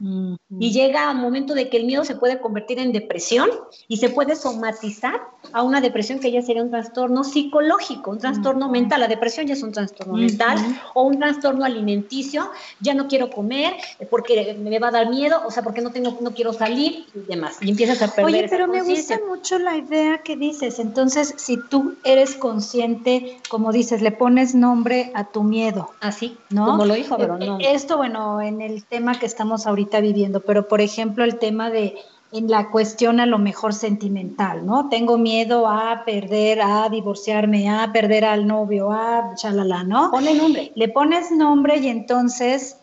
[0.00, 3.50] Y llega un momento de que el miedo se puede convertir en depresión
[3.88, 5.20] y se puede somatizar
[5.52, 9.00] a una depresión que ya sería un trastorno psicológico, un trastorno mental.
[9.00, 10.58] La depresión ya es un trastorno mental
[10.94, 12.50] o un trastorno alimenticio.
[12.80, 13.74] Ya no quiero comer
[14.10, 17.18] porque me va a dar miedo, o sea, porque no tengo, no quiero salir y
[17.20, 17.58] demás.
[17.60, 18.24] Y empiezas a perder.
[18.24, 20.78] Oye, pero me gusta mucho la idea que dices.
[20.78, 25.90] Entonces, si tú eres consciente, como dices, le pones nombre a tu miedo.
[26.00, 26.66] Así, ¿no?
[26.66, 27.58] Como lo dijo, pero no.
[27.60, 31.96] Esto, bueno, en el tema que estamos ahorita viviendo, pero por ejemplo el tema de
[32.32, 34.88] en la cuestión a lo mejor sentimental, ¿no?
[34.88, 40.10] Tengo miedo a perder, a divorciarme, a perder al novio, a chalala, ¿no?
[40.10, 40.70] Ponle nombre.
[40.76, 42.76] Le pones nombre y entonces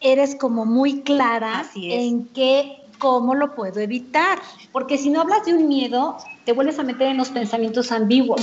[0.00, 4.38] eres como muy clara en qué, cómo lo puedo evitar.
[4.72, 6.16] Porque si no hablas de un miedo,
[6.46, 8.40] te vuelves a meter en los pensamientos ambiguos.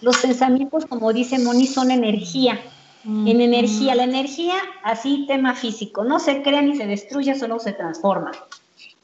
[0.00, 2.58] Los pensamientos, como dice Moni, son energía
[3.04, 3.94] en energía.
[3.94, 8.32] La energía, así tema físico, no se crea ni se destruye, solo se transforma.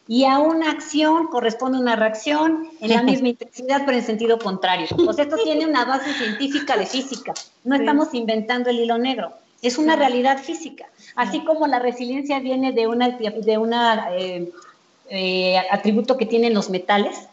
[0.06, 4.86] Y a una acción corresponde una reacción en la misma intensidad, pero en sentido contrario.
[4.86, 7.34] Sea, esto tiene una base científica de física.
[7.64, 9.32] No estamos inventando el hilo negro.
[9.60, 10.86] Es una realidad física.
[11.16, 14.50] Así como la resiliencia viene de una, de una eh,
[15.10, 17.28] eh, atributo que tienen los metales,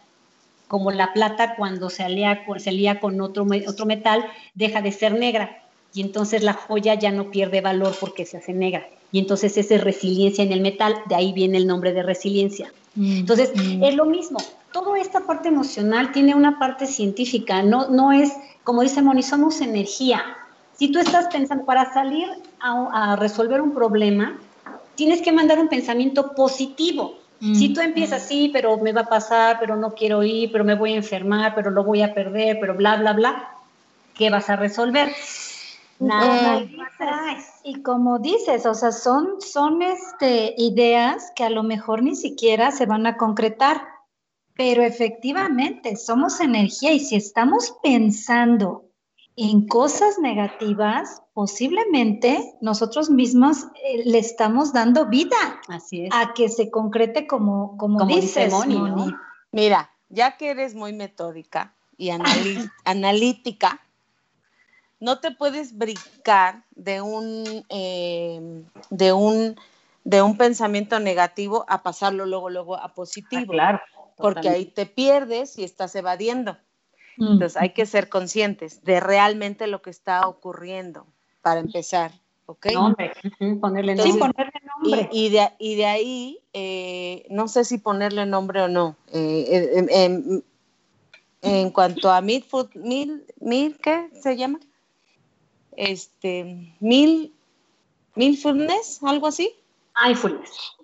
[0.68, 4.26] como la plata cuando se alía, se alía con otro, otro metal,
[4.56, 5.65] deja de ser negra
[5.96, 8.86] y entonces la joya ya no pierde valor porque se hace negra.
[9.14, 12.72] Y entonces esa es resiliencia en el metal, de ahí viene el nombre de resiliencia.
[12.96, 13.82] Mm, entonces, mm.
[13.82, 14.40] es lo mismo.
[14.74, 18.34] Toda esta parte emocional tiene una parte científica, no, no es,
[18.66, 20.22] como dice Moni, somos energía.
[20.78, 22.28] Si tú estás pensando, para salir
[22.60, 24.38] a, a resolver un problema,
[24.96, 27.20] tienes que mandar un pensamiento positivo.
[27.40, 30.66] Mm, si tú empiezas, sí, pero me va a pasar, pero no quiero ir, pero
[30.66, 33.50] me voy a enfermar, pero lo voy a perder, pero bla, bla, bla,
[34.14, 35.14] ¿qué vas a resolver?
[36.00, 36.70] Nada eh,
[37.64, 42.72] y como dices, o sea, son, son este, ideas que a lo mejor ni siquiera
[42.72, 43.82] se van a concretar,
[44.56, 48.86] pero efectivamente somos energía y si estamos pensando
[49.38, 55.36] en cosas negativas, posiblemente nosotros mismos eh, le estamos dando vida
[55.68, 59.14] Así a que se concrete como, como, dices, Moni.
[59.52, 62.10] Mira, ya que eres muy metódica y
[62.86, 63.82] analítica,
[65.06, 69.56] no te puedes brincar de un, eh, de un,
[70.04, 73.44] de un pensamiento negativo a pasarlo luego, luego a positivo.
[73.50, 73.80] Ah, claro.
[74.18, 76.58] Porque ahí te pierdes y estás evadiendo.
[77.18, 77.34] Mm.
[77.34, 81.06] Entonces hay que ser conscientes de realmente lo que está ocurriendo
[81.44, 82.12] para empezar.
[82.48, 82.66] ¿ok?
[82.74, 83.12] Nombre.
[83.62, 84.12] ponerle nombre.
[84.12, 85.10] Sí, ponerle nombre.
[85.12, 88.96] Y, de, y de, ahí, eh, no sé si ponerle nombre o no.
[89.14, 90.42] Eh,
[91.44, 92.44] en cuanto a mil,
[93.84, 94.60] ¿qué se llama?
[95.78, 97.34] Este, mil,
[98.16, 99.54] mindfulness, algo así.
[100.04, 100.76] Mindfulness.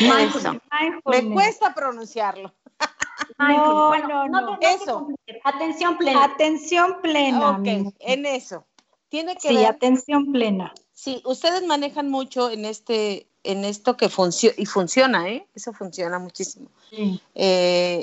[0.00, 0.62] Mindfulness.
[1.04, 2.52] Me cuesta pronunciarlo.
[3.38, 5.08] No, no, no, eso.
[5.44, 6.24] Atención plena.
[6.24, 7.50] Atención plena.
[7.50, 8.64] Ok, en eso.
[9.08, 10.72] Tiene que sí, atención plena.
[10.92, 15.46] Sí, ustedes manejan mucho en este, en esto que funciona, y funciona, ¿eh?
[15.54, 16.68] Eso funciona muchísimo.
[16.90, 17.18] Eh,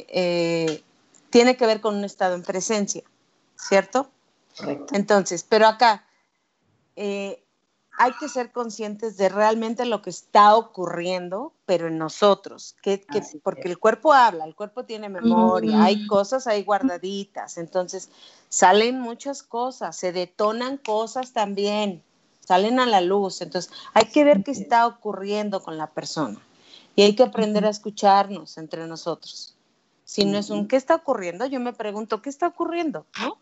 [0.10, 0.84] eh,
[1.30, 3.04] tiene que ver con un estado en presencia,
[3.56, 4.10] ¿cierto?
[4.58, 4.96] Correcto.
[4.96, 6.06] Entonces, pero acá,
[6.96, 7.46] eh,
[7.98, 13.06] hay que ser conscientes de realmente lo que está ocurriendo, pero en nosotros, que,
[13.42, 18.10] porque el cuerpo habla, el cuerpo tiene memoria, hay cosas ahí guardaditas, entonces
[18.50, 22.04] salen muchas cosas, se detonan cosas también,
[22.42, 26.40] salen a la luz, entonces hay que ver qué está ocurriendo con la persona
[26.96, 29.56] y hay que aprender a escucharnos entre nosotros.
[30.04, 31.46] Si no es un ¿qué está ocurriendo?
[31.46, 33.06] Yo me pregunto, ¿qué está ocurriendo?
[33.20, 33.38] ¿No?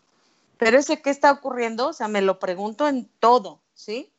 [0.58, 4.10] Pero ese qué está ocurriendo, o sea, me lo pregunto en todo, ¿sí?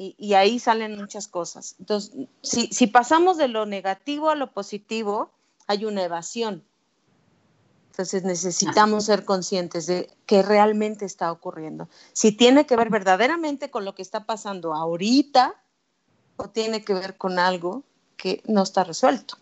[0.00, 1.74] Y, ahí salen muchas cosas.
[1.80, 5.32] Entonces, si, pasamos de lo negativo a lo positivo,
[5.66, 6.62] hay una evasión.
[7.90, 11.88] Entonces necesitamos ser conscientes de qué realmente está ocurriendo.
[12.12, 15.56] Si tiene que ver verdaderamente con lo que está pasando ahorita
[16.36, 17.82] o tiene que ver con algo
[18.16, 19.36] que no está resuelto.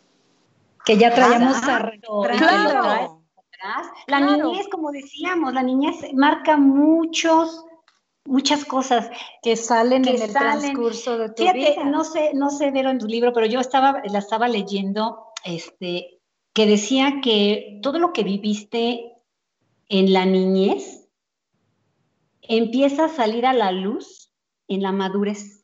[0.86, 3.25] Que ya traemos claro.
[4.06, 7.64] La niñez, como decíamos, la niñez marca muchos
[8.26, 9.08] muchas cosas
[9.42, 11.84] que salen en el transcurso de tu vida.
[11.84, 16.20] No sé, no sé ver en tu libro, pero yo estaba, la estaba leyendo, este,
[16.52, 19.12] que decía que todo lo que viviste
[19.88, 21.08] en la niñez
[22.42, 24.32] empieza a salir a la luz
[24.68, 25.55] en la madurez.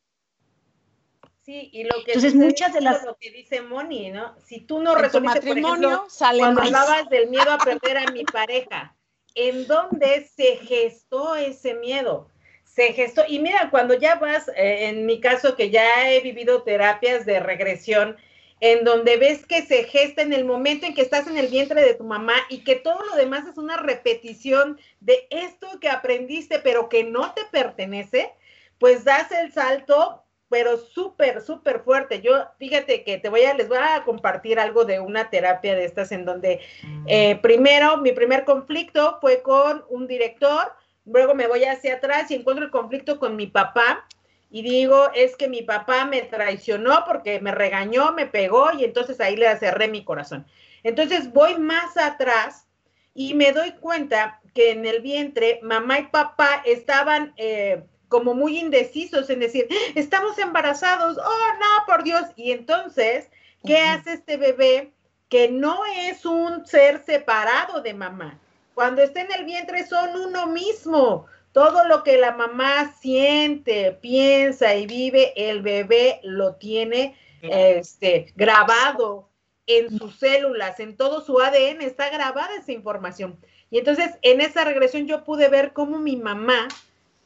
[1.44, 4.36] Sí, y lo que Entonces, muchas de las lo que dice Moni, ¿no?
[4.44, 8.94] Si tú no resolviste, matrimonio, por cuando hablabas del miedo a perder a mi pareja,
[9.34, 12.28] ¿en dónde se gestó ese miedo?
[12.74, 13.22] se gestó.
[13.28, 17.40] Y mira, cuando ya vas, eh, en mi caso que ya he vivido terapias de
[17.40, 18.16] regresión,
[18.60, 21.82] en donde ves que se gesta en el momento en que estás en el vientre
[21.82, 26.60] de tu mamá y que todo lo demás es una repetición de esto que aprendiste,
[26.60, 28.32] pero que no te pertenece,
[28.78, 30.21] pues das el salto,
[30.52, 32.20] pero súper, súper fuerte.
[32.20, 35.86] Yo, fíjate que te voy a, les voy a compartir algo de una terapia de
[35.86, 37.04] estas en donde mm.
[37.08, 40.74] eh, primero, mi primer conflicto fue con un director,
[41.06, 44.06] luego me voy hacia atrás y encuentro el conflicto con mi papá
[44.50, 49.18] y digo, es que mi papá me traicionó porque me regañó, me pegó y entonces
[49.20, 50.44] ahí le cerré mi corazón.
[50.82, 52.66] Entonces voy más atrás
[53.14, 58.58] y me doy cuenta que en el vientre mamá y papá estaban eh, como muy
[58.58, 62.22] indecisos en decir, estamos embarazados, oh no, por Dios.
[62.36, 63.30] Y entonces,
[63.64, 64.92] ¿qué hace este bebé
[65.30, 68.38] que no es un ser separado de mamá?
[68.74, 74.74] Cuando está en el vientre son uno mismo, todo lo que la mamá siente, piensa
[74.74, 79.30] y vive, el bebé lo tiene este, grabado
[79.66, 83.38] en sus células, en todo su ADN, está grabada esa información.
[83.70, 86.68] Y entonces en esa regresión yo pude ver cómo mi mamá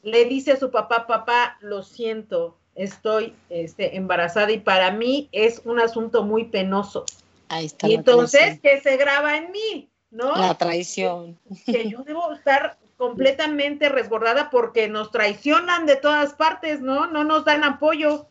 [0.06, 5.60] le dice a su papá, papá, lo siento, estoy este, embarazada y para mí es
[5.64, 7.04] un asunto muy penoso.
[7.48, 7.88] Ahí está.
[7.88, 9.90] Y entonces, que se graba en mí?
[10.12, 10.36] ¿No?
[10.36, 11.36] La traición.
[11.66, 17.08] Que yo debo estar completamente resguardada porque nos traicionan de todas partes, ¿no?
[17.08, 18.28] No nos dan apoyo.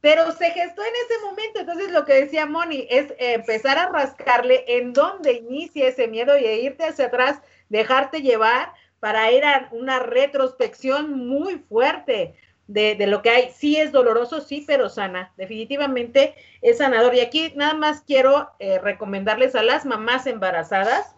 [0.00, 4.64] Pero se gestó en ese momento, entonces lo que decía Moni es empezar a rascarle
[4.66, 8.72] en dónde inicia ese miedo y irte hacia atrás, dejarte llevar
[9.04, 12.36] para ir a una retrospección muy fuerte
[12.68, 13.50] de, lo que hay.
[13.54, 15.34] Sí es doloroso, sí, pero sana.
[15.36, 17.14] Definitivamente es sanador.
[17.14, 21.14] Y aquí nada más quiero eh, recomendarles a las mamás embarazadas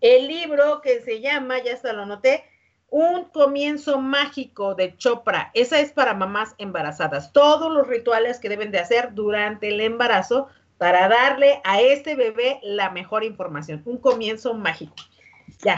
[0.00, 2.44] el libro que se llama, ya se lo noté,
[2.88, 5.50] Un comienzo mágico de Chopra.
[5.54, 7.32] Esa es para mamás embarazadas.
[7.32, 10.46] Todos los rituales que deben de hacer durante el embarazo
[10.78, 13.82] para darle a este bebé la mejor información.
[13.86, 14.94] Un comienzo mágico.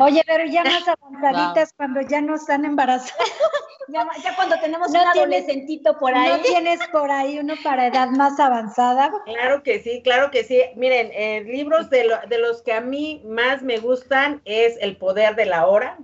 [0.00, 3.12] Oye, pero ya más avanzaditas cuando ya no están embarazadas.
[3.88, 6.30] ya, cuando tenemos un adolescentito por ahí.
[6.30, 9.12] ¿No tienes por ahí uno para edad más avanzada?
[9.24, 10.60] Claro que sí, claro que sí.
[10.76, 15.34] Miren, eh, libros de, de los que a mí más me gustan es El Poder
[15.34, 15.98] de la Hora,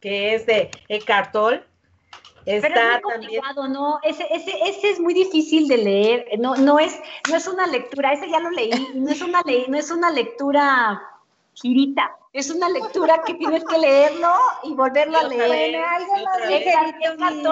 [0.00, 1.64] que es de Eckhart Tolle.
[2.46, 4.00] Está Pero es muy complicado, ¿no?
[4.02, 6.26] Ese, ese, ese, es muy difícil de leer.
[6.38, 7.00] No, no, es,
[7.30, 10.10] no es una lectura, ese ya lo leí, no es una, le no es una
[10.10, 11.13] lectura
[11.54, 12.16] girita.
[12.32, 15.80] Es una lectura que tienes que leerlo y volverlo a leer.
[16.50, 17.42] Eckhart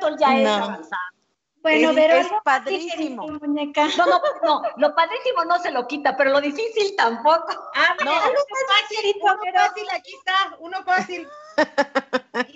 [0.00, 1.19] Tolle ya es avanzado.
[1.62, 3.26] Bueno, pero es padrísimo.
[3.28, 3.88] Muñeca.
[3.98, 7.48] No, no, no, lo padrísimo no se lo quita, pero lo difícil tampoco.
[7.74, 11.28] Ah, no, uno fácil, uno fácil, aquí está, uno fácil.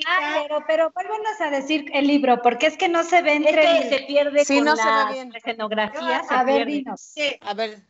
[0.07, 3.63] ah, pero, pero vuélvenos a decir el libro, porque es que no se ve entre...
[3.63, 6.23] Es que se pierde con no la escenografía.
[6.31, 7.15] a ver, dinos.
[7.43, 7.83] A ver,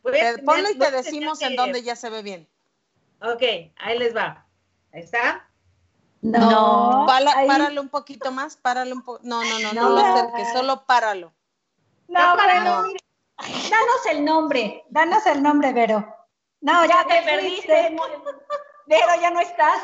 [0.43, 2.47] ponlo y te decimos en dónde ya se ve bien.
[3.21, 3.41] Ok,
[3.77, 4.45] ahí les va.
[4.91, 5.47] ¿Ahí está?
[6.25, 7.05] No.
[7.07, 9.19] Páralo un poquito más, páralo un poco.
[9.23, 11.33] No, no, no, no, lo acerques, solo páralo.
[12.07, 12.87] No, no.
[13.37, 16.15] Danos el nombre, danos el nombre, Vero.
[16.61, 17.95] No, ya, te perdiste.
[18.87, 19.81] Vero, ya no estás.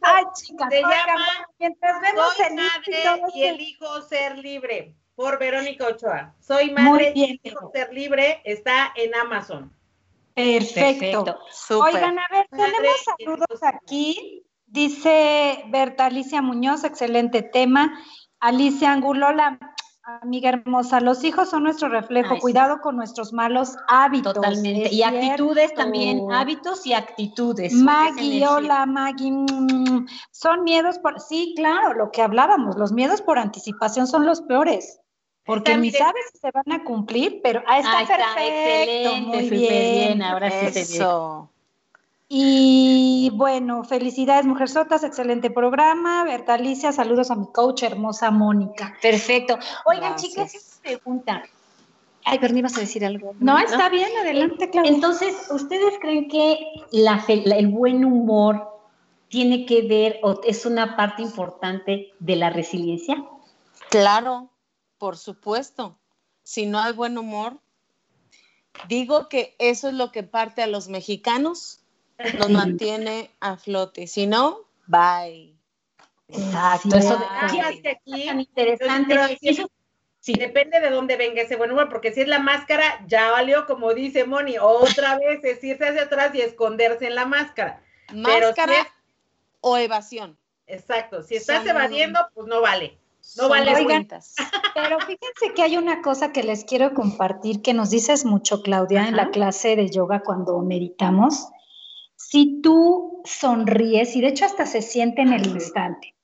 [0.00, 6.34] Ay, chicas, se llama mientras vemos Soy madre y elijo ser libre por Verónica Ochoa.
[6.40, 9.72] Soy madre y elijo ser libre, está en Amazon.
[10.34, 11.38] Perfecto.
[11.70, 14.44] Oigan, a ver, tenemos saludos aquí.
[14.74, 17.96] Dice Berta Alicia Muñoz, excelente tema.
[18.40, 19.56] Alicia Angulola,
[20.20, 22.40] amiga hermosa, los hijos son nuestro reflejo.
[22.40, 24.34] Cuidado con nuestros malos hábitos.
[24.34, 24.92] Totalmente.
[24.92, 27.72] Y actitudes también, hábitos y actitudes.
[27.72, 29.30] Maggie, hola Maggie.
[29.30, 31.20] Mm, son miedos por.
[31.20, 34.98] Sí, claro, lo que hablábamos, los miedos por anticipación son los peores.
[35.44, 39.50] Porque ni sabes si se van a cumplir, pero ah, está, está perfecto, excelente, muy
[39.50, 40.22] bien.
[40.22, 41.48] ahora sí Eso.
[42.28, 46.24] Y bueno, felicidades Mujerzotas, excelente programa.
[46.24, 48.94] Berta Alicia, saludos a mi coach hermosa Mónica.
[49.02, 49.58] Perfecto.
[49.84, 51.42] Oigan, chicas, una pregunta.
[52.24, 53.34] Ay, pero me ibas a decir algo.
[53.38, 54.88] No, está bien, adelante, claro.
[54.88, 56.58] Entonces, ¿ustedes creen que
[56.90, 58.74] la, el buen humor
[59.28, 63.22] tiene que ver o es una parte importante de la resiliencia?
[63.90, 64.48] Claro,
[64.96, 65.98] por supuesto.
[66.42, 67.58] Si no hay buen humor,
[68.88, 71.83] digo que eso es lo que parte a los mexicanos,
[72.38, 74.06] nos mantiene a flote.
[74.06, 75.54] Si no, bye.
[76.28, 76.96] Exacto.
[76.96, 79.38] Eso de, aquí, interesante.
[80.20, 80.32] sí.
[80.32, 83.92] Depende de dónde venga ese buen humor, porque si es la máscara, ya valió, como
[83.92, 87.82] dice Moni, otra vez es irse hacia atrás y esconderse en la máscara.
[88.12, 88.86] Máscara
[89.60, 90.38] o evasión.
[90.66, 92.98] Exacto, si estás evadiendo, pues no vale.
[93.36, 93.72] No vale
[94.74, 99.08] Pero fíjense que hay una cosa que les quiero compartir que nos dices mucho, Claudia,
[99.08, 101.48] en la clase de yoga cuando meditamos.
[102.34, 106.16] Si tú sonríes, y de hecho hasta se siente en el instante,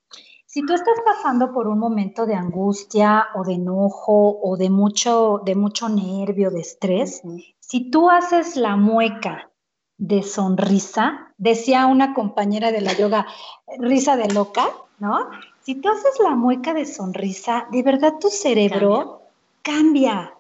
[0.45, 5.41] si tú estás pasando por un momento de angustia o de enojo o de mucho,
[5.45, 7.23] de mucho nervio, de estrés,
[7.61, 9.53] si tú haces la mueca
[9.99, 13.29] de sonrisa, decía una compañera de la yoga,
[13.79, 14.67] risa de loca,
[14.99, 15.31] ¿no?
[15.61, 19.23] Si tú haces la mueca de sonrisa, de verdad tu cerebro
[19.63, 20.35] cambia.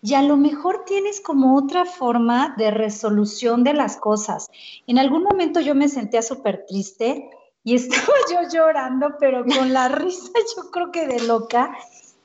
[0.00, 4.48] Y a lo mejor tienes como otra forma de resolución de las cosas.
[4.86, 7.30] En algún momento yo me sentía súper triste
[7.64, 11.76] y estaba yo llorando, pero con la risa yo creo que de loca.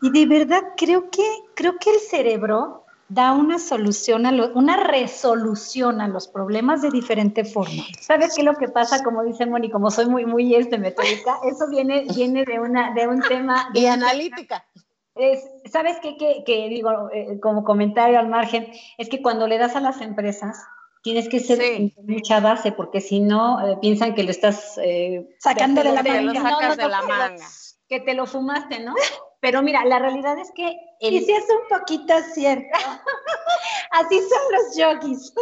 [0.01, 6.01] Y de verdad creo que, creo que el cerebro da una solución, a una resolución
[6.01, 7.83] a los problemas de diferente forma.
[7.99, 9.03] ¿Sabes qué es lo que pasa?
[9.03, 13.07] Como dice Moni, como soy muy, muy este, metódica, eso viene, viene de, una, de
[13.07, 13.69] un tema...
[13.73, 14.65] y analítica.
[15.19, 16.15] Es, ¿Sabes qué?
[16.17, 20.57] Que, digo, eh, como comentario al margen, es que cuando le das a las empresas,
[21.01, 21.59] tienes que ser
[22.03, 26.75] mucha base, porque si no, eh, piensan que lo estás eh, sacando de la manga.
[26.75, 27.45] de la manga.
[27.87, 28.93] Que te lo fumaste, ¿no?
[29.39, 30.77] Pero mira, la realidad es que...
[30.99, 32.77] Y si es un poquito cierto.
[33.91, 35.33] Así son los yogis.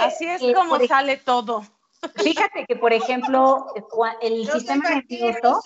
[0.00, 1.64] Así es como sale todo.
[2.16, 3.66] Fíjate que, por ejemplo,
[4.22, 5.60] el sistema nervioso...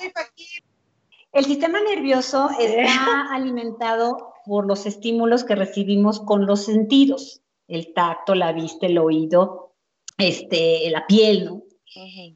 [1.35, 8.37] El sistema nervioso está alimentado por los estímulos que recibimos con los sentidos, el tacto,
[8.37, 9.73] la vista, el oído,
[10.17, 11.63] este, la piel, ¿no?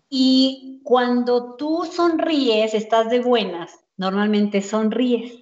[0.08, 5.32] Y cuando tú sonríes, estás de buenas, normalmente sonríes.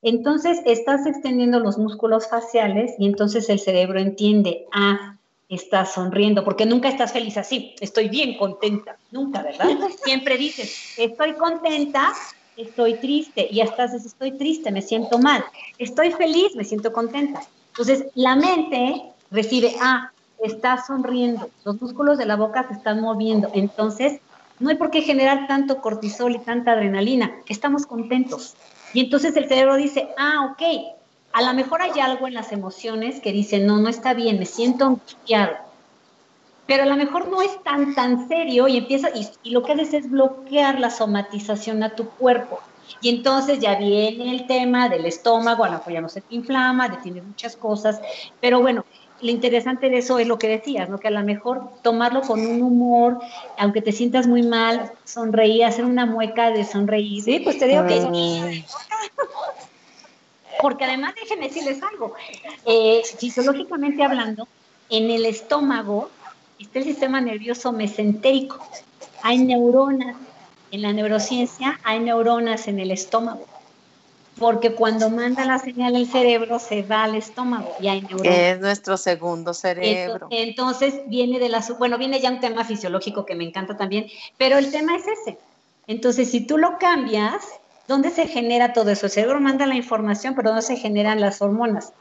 [0.00, 5.18] Entonces estás extendiendo los músculos faciales y entonces el cerebro entiende, ah,
[5.50, 9.68] estás sonriendo, porque nunca estás feliz así, estoy bien contenta, nunca, ¿verdad?
[10.02, 12.12] Siempre dices, estoy contenta,
[12.56, 15.44] estoy triste, y hasta dices, estoy triste, me siento mal,
[15.78, 17.42] estoy feliz, me siento contenta.
[17.68, 20.10] Entonces la mente recibe, ah,
[20.42, 24.20] estás sonriendo, los músculos de la boca se están moviendo, entonces
[24.58, 28.54] no hay por qué generar tanto cortisol y tanta adrenalina, estamos contentos.
[28.92, 30.62] Y entonces el cerebro dice, ah, ok,
[31.32, 34.46] a lo mejor hay algo en las emociones que dice, no, no está bien, me
[34.46, 35.56] siento angustiado.
[36.66, 39.94] Pero a lo mejor no es tan, tan serio y empieza, y, lo que haces
[39.94, 42.60] es bloquear la somatización a tu cuerpo.
[43.00, 46.34] Y entonces ya viene el tema del estómago, a lo mejor ya no se te
[46.34, 48.00] inflama, detiene muchas cosas,
[48.40, 48.84] pero bueno,
[49.22, 50.98] lo interesante de eso es lo que decías, ¿no?
[50.98, 53.18] Que a lo mejor tomarlo con un humor,
[53.56, 57.22] aunque te sientas muy mal, sonreír, hacer una mueca de sonreír.
[57.22, 58.64] Sí, pues te digo que...
[60.60, 62.14] Porque además déjenme decirles algo,
[62.66, 64.46] eh, fisiológicamente hablando,
[64.90, 66.10] en el estómago
[66.62, 68.58] está el sistema nervioso mesentérico.
[69.22, 70.16] Hay neuronas,
[70.70, 73.46] en la neurociencia hay neuronas en el estómago
[74.38, 78.34] porque cuando manda la señal al cerebro se va al estómago y hay neuronas.
[78.34, 80.28] Es nuestro segundo cerebro.
[80.30, 84.06] Entonces, viene de la, bueno, viene ya un tema fisiológico que me encanta también,
[84.38, 85.38] pero el tema es ese.
[85.86, 87.44] Entonces, si tú lo cambias,
[87.86, 89.06] ¿dónde se genera todo eso?
[89.06, 91.92] El cerebro manda la información, pero ¿dónde se generan las hormonas?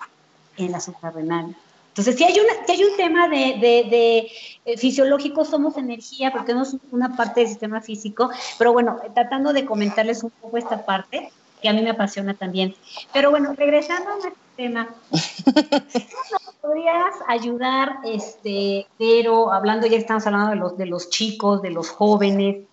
[0.57, 1.55] En la suprarrenal.
[1.91, 4.31] Entonces, si hay, una, si hay un tema de, de, de
[4.63, 9.51] eh, fisiológico, somos energía, porque no es una parte del sistema físico, pero bueno, tratando
[9.51, 11.31] de comentarles un poco esta parte,
[11.61, 12.75] que a mí me apasiona también.
[13.11, 20.51] Pero bueno, regresando a nuestro tema, ¿cómo podrías ayudar, este, pero hablando, ya estamos hablando
[20.51, 22.63] de los, de los chicos, de los jóvenes,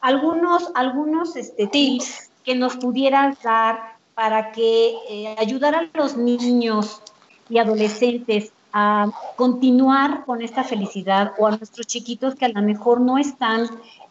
[0.00, 7.02] algunos, algunos este, tips que nos pudieras dar para que eh, ayudar a los niños
[7.48, 13.00] y adolescentes a continuar con esta felicidad o a nuestros chiquitos que a lo mejor
[13.00, 13.68] no están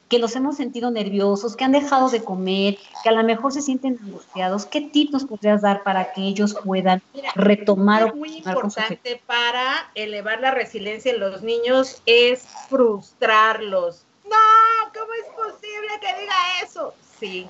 [0.10, 3.62] que los hemos sentido nerviosos, que han dejado de comer, que a lo mejor se
[3.62, 7.02] sienten angustiados, ¿qué tips nos podrías dar para que ellos puedan
[7.36, 8.08] retomar?
[8.08, 14.04] Es muy importante para elevar la resiliencia en los niños es frustrarlos.
[14.24, 16.94] No, ¿cómo es posible que diga eso?
[17.20, 17.48] Sí,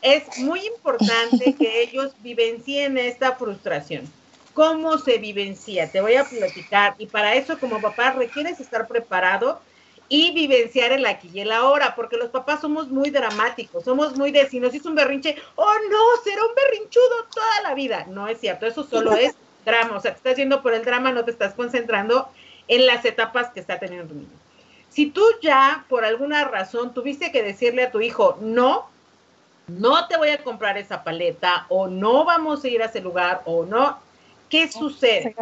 [0.00, 4.10] es muy importante que ellos vivencien esta frustración.
[4.54, 5.90] ¿Cómo se vivencia?
[5.90, 9.60] Te voy a platicar y para eso como papá requieres estar preparado
[10.08, 14.30] y vivenciar el aquí y el ahora, porque los papás somos muy dramáticos, somos muy
[14.30, 18.06] de si nos hizo un berrinche, oh no, será un berrinchudo toda la vida.
[18.08, 19.34] No es cierto, eso solo es
[19.64, 22.28] drama, o sea, te estás yendo por el drama, no te estás concentrando
[22.68, 24.38] en las etapas que está teniendo tu niño.
[24.88, 28.88] Si tú ya, por alguna razón, tuviste que decirle a tu hijo, no,
[29.66, 33.42] no te voy a comprar esa paleta, o no vamos a ir a ese lugar,
[33.46, 33.98] o no,
[34.48, 35.34] ¿qué sucede?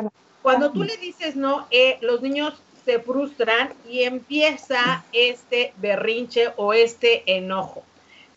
[0.43, 6.73] Cuando tú le dices no, eh, los niños se frustran y empieza este berrinche o
[6.73, 7.85] este enojo.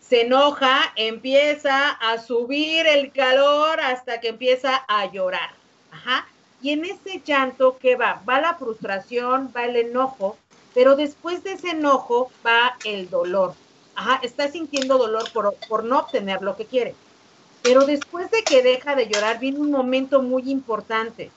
[0.07, 5.49] se enoja, empieza a subir el calor hasta que empieza a llorar.
[5.91, 6.27] Ajá.
[6.61, 8.21] Y en ese llanto, ¿qué va?
[8.27, 10.37] Va la frustración, va el enojo,
[10.75, 13.55] pero después de ese enojo va el dolor.
[13.95, 16.93] Ajá, está sintiendo dolor por, por no obtener lo que quiere.
[17.65, 21.31] Pero después de que deja de llorar, viene un momento muy importante,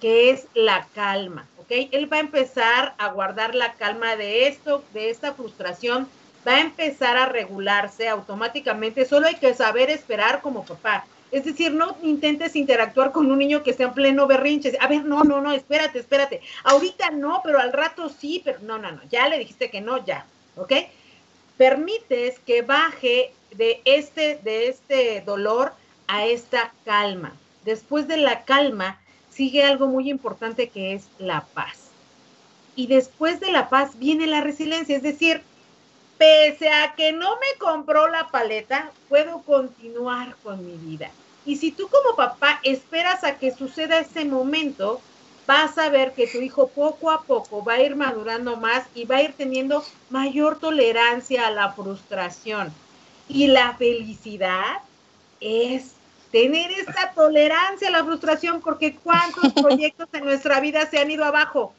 [0.00, 1.88] que es la calma, ¿ok?
[1.90, 6.08] Él va a empezar a guardar la calma de esto, de esta frustración,
[6.46, 11.04] va a empezar a regularse automáticamente, solo hay que saber esperar como papá.
[11.30, 14.72] Es decir, no intentes interactuar con un niño que está en pleno berrinche.
[14.80, 16.40] A ver, no, no, no, espérate, espérate.
[16.64, 19.02] Ahorita no, pero al rato sí, pero no, no, no.
[19.10, 20.24] Ya le dijiste que no, ya,
[20.56, 20.72] ¿ok?
[21.58, 25.72] Permites que baje de este, de este dolor
[26.06, 27.34] a esta calma.
[27.64, 31.90] Después de la calma sigue algo muy importante que es la paz.
[32.74, 35.42] Y después de la paz viene la resiliencia, es decir,
[36.16, 41.10] pese a que no me compró la paleta, puedo continuar con mi vida.
[41.44, 45.00] Y si tú como papá esperas a que suceda ese momento,
[45.46, 49.06] vas a ver que tu hijo poco a poco va a ir madurando más y
[49.06, 52.72] va a ir teniendo mayor tolerancia a la frustración.
[53.28, 54.78] Y la felicidad
[55.40, 55.92] es
[56.32, 61.24] tener esta tolerancia a la frustración, porque cuántos proyectos en nuestra vida se han ido
[61.24, 61.74] abajo,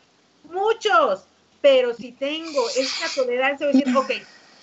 [0.52, 1.24] muchos,
[1.62, 4.12] pero si tengo esta tolerancia, voy a decir, ok,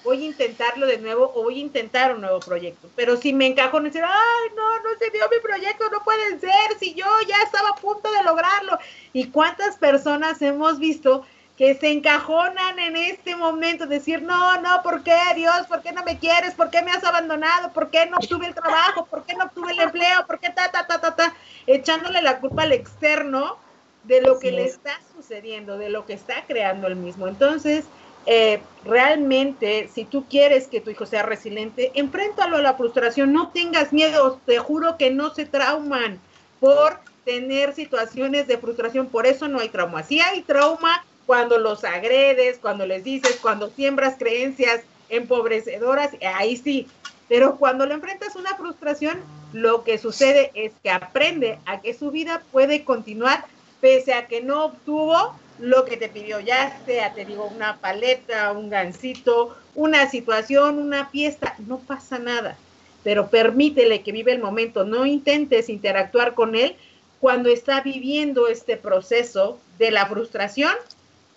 [0.06, 2.88] voy a intentarlo de nuevo o voy a intentar un nuevo proyecto.
[2.94, 6.38] Pero si me encajo en decir, ay, no, no se dio mi proyecto, no puede
[6.38, 8.78] ser, si yo ya estaba a punto de lograrlo.
[9.12, 11.26] ¿Y cuántas personas hemos visto
[11.56, 15.66] que se encajonan en este momento, decir, no, no, ¿por qué Dios?
[15.68, 16.54] ¿Por qué no me quieres?
[16.54, 17.72] ¿Por qué me has abandonado?
[17.72, 19.06] ¿Por qué no obtuve el trabajo?
[19.06, 20.26] ¿Por qué no obtuve el empleo?
[20.26, 21.34] ¿Por qué ta, ta, ta, ta, ta?
[21.66, 23.56] Echándole la culpa al externo
[24.04, 27.26] de lo que le está sucediendo, de lo que está creando él mismo.
[27.26, 27.86] Entonces,
[28.26, 33.48] eh, realmente, si tú quieres que tu hijo sea resiliente, enfréntalo a la frustración, no
[33.48, 36.20] tengas miedo, te juro que no se trauman
[36.60, 40.02] por tener situaciones de frustración, por eso no hay trauma.
[40.02, 46.86] Si hay trauma cuando los agredes, cuando les dices, cuando siembras creencias empobrecedoras, ahí sí,
[47.28, 49.18] pero cuando le enfrentas una frustración,
[49.52, 53.44] lo que sucede es que aprende a que su vida puede continuar
[53.80, 58.52] pese a que no obtuvo lo que te pidió, ya sea, te digo, una paleta,
[58.52, 62.56] un gancito, una situación, una fiesta, no pasa nada,
[63.02, 66.76] pero permítele que vive el momento, no intentes interactuar con él
[67.20, 70.72] cuando está viviendo este proceso de la frustración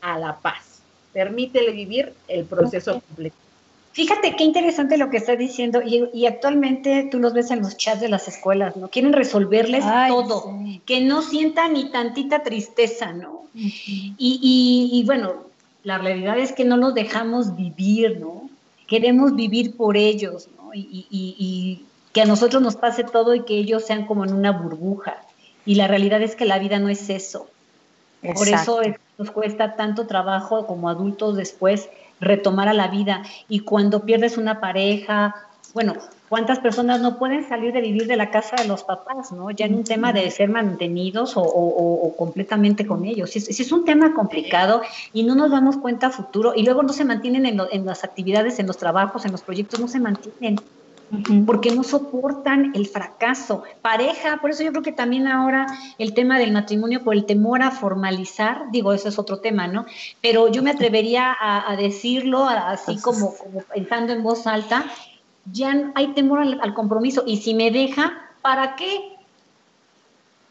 [0.01, 0.81] a la paz.
[1.13, 3.35] Permítele vivir el proceso completo.
[3.91, 7.99] Fíjate qué interesante lo que está diciendo y, actualmente tú los ves en los chats
[7.99, 8.87] de las escuelas, ¿no?
[8.89, 13.39] Quieren resolverles todo, que no sientan ni tantita tristeza, ¿no?
[13.53, 15.33] y, bueno,
[15.83, 18.47] la realidad es que no los dejamos vivir, ¿no?
[18.87, 20.73] Queremos vivir por ellos, ¿no?
[20.73, 24.51] Y, y que a nosotros nos pase todo y que ellos sean como en una
[24.51, 25.17] burbuja.
[25.65, 27.47] Y la realidad es que la vida no es eso.
[28.21, 28.81] Por eso
[29.19, 31.89] nos cuesta tanto trabajo como adultos después
[32.21, 33.21] retomar a la vida.
[33.49, 35.35] Y cuando pierdes una pareja,
[35.73, 35.95] bueno,
[36.29, 39.51] ¿cuántas personas no pueden salir de vivir de la casa de los papás, no?
[39.51, 43.31] Ya en un tema de ser mantenidos o, completamente con ellos.
[43.31, 46.81] Si es, es, un tema complicado y no nos damos cuenta a futuro y luego
[46.81, 49.99] no se mantienen en, en las actividades, en los trabajos, en los proyectos, no se
[49.99, 50.55] mantienen
[51.45, 53.63] porque no soportan el fracaso.
[53.81, 55.65] Pareja, por eso yo creo que también ahora
[55.97, 59.85] el tema del matrimonio, por el temor a formalizar, digo, eso es otro tema, ¿no?
[60.21, 63.33] Pero yo me atrevería a, decirlo así como,
[63.73, 64.85] pensando en voz alta,
[65.51, 67.23] ya hay temor al, compromiso.
[67.25, 69.15] Y si me deja, ¿para qué?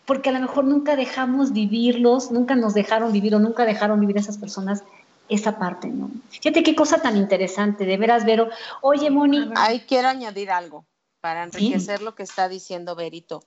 [0.07, 4.17] Porque a lo mejor nunca dejamos vivirlos, nunca nos dejaron vivir o nunca dejaron vivir
[4.17, 4.83] esas personas
[5.29, 6.11] esa parte, ¿no?
[6.31, 8.49] Fíjate qué cosa tan interesante, de veras, Vero.
[8.81, 9.51] Oye, Moni.
[9.57, 10.85] Ahí quiero añadir algo
[11.21, 13.43] para enriquecer lo que está diciendo Verito.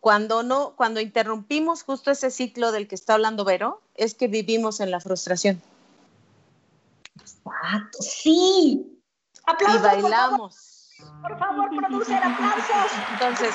[0.00, 4.80] Cuando no, cuando interrumpimos justo ese ciclo del que está hablando Vero, es que vivimos
[4.80, 5.60] en la frustración.
[7.98, 9.00] Sí.
[9.44, 9.80] Aplausos.
[9.80, 10.90] Y bailamos.
[11.22, 12.92] Por favor, por favor aplausos.
[13.12, 13.54] Entonces,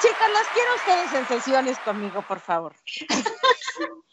[0.00, 2.74] chicas, las quiero ustedes en sesiones conmigo, por favor.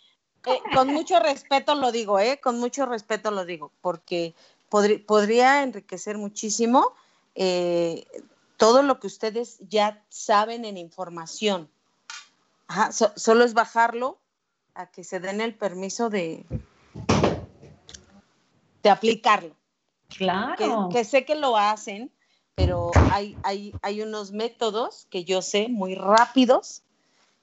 [0.46, 2.40] Eh, con mucho respeto lo digo, ¿eh?
[2.42, 4.36] Con mucho respeto lo digo, porque
[4.70, 6.94] podría enriquecer muchísimo
[7.36, 8.06] eh,
[8.58, 11.70] todo lo que ustedes ya saben en información.
[13.16, 14.18] solo es bajarlo
[14.74, 16.46] a que se den el permiso de,
[18.82, 19.56] de aplicarlo.
[20.10, 20.90] Claro.
[20.92, 22.12] Que, sé que lo hacen,
[22.56, 26.84] pero hay, hay, hay unos métodos que yo sé muy rápidos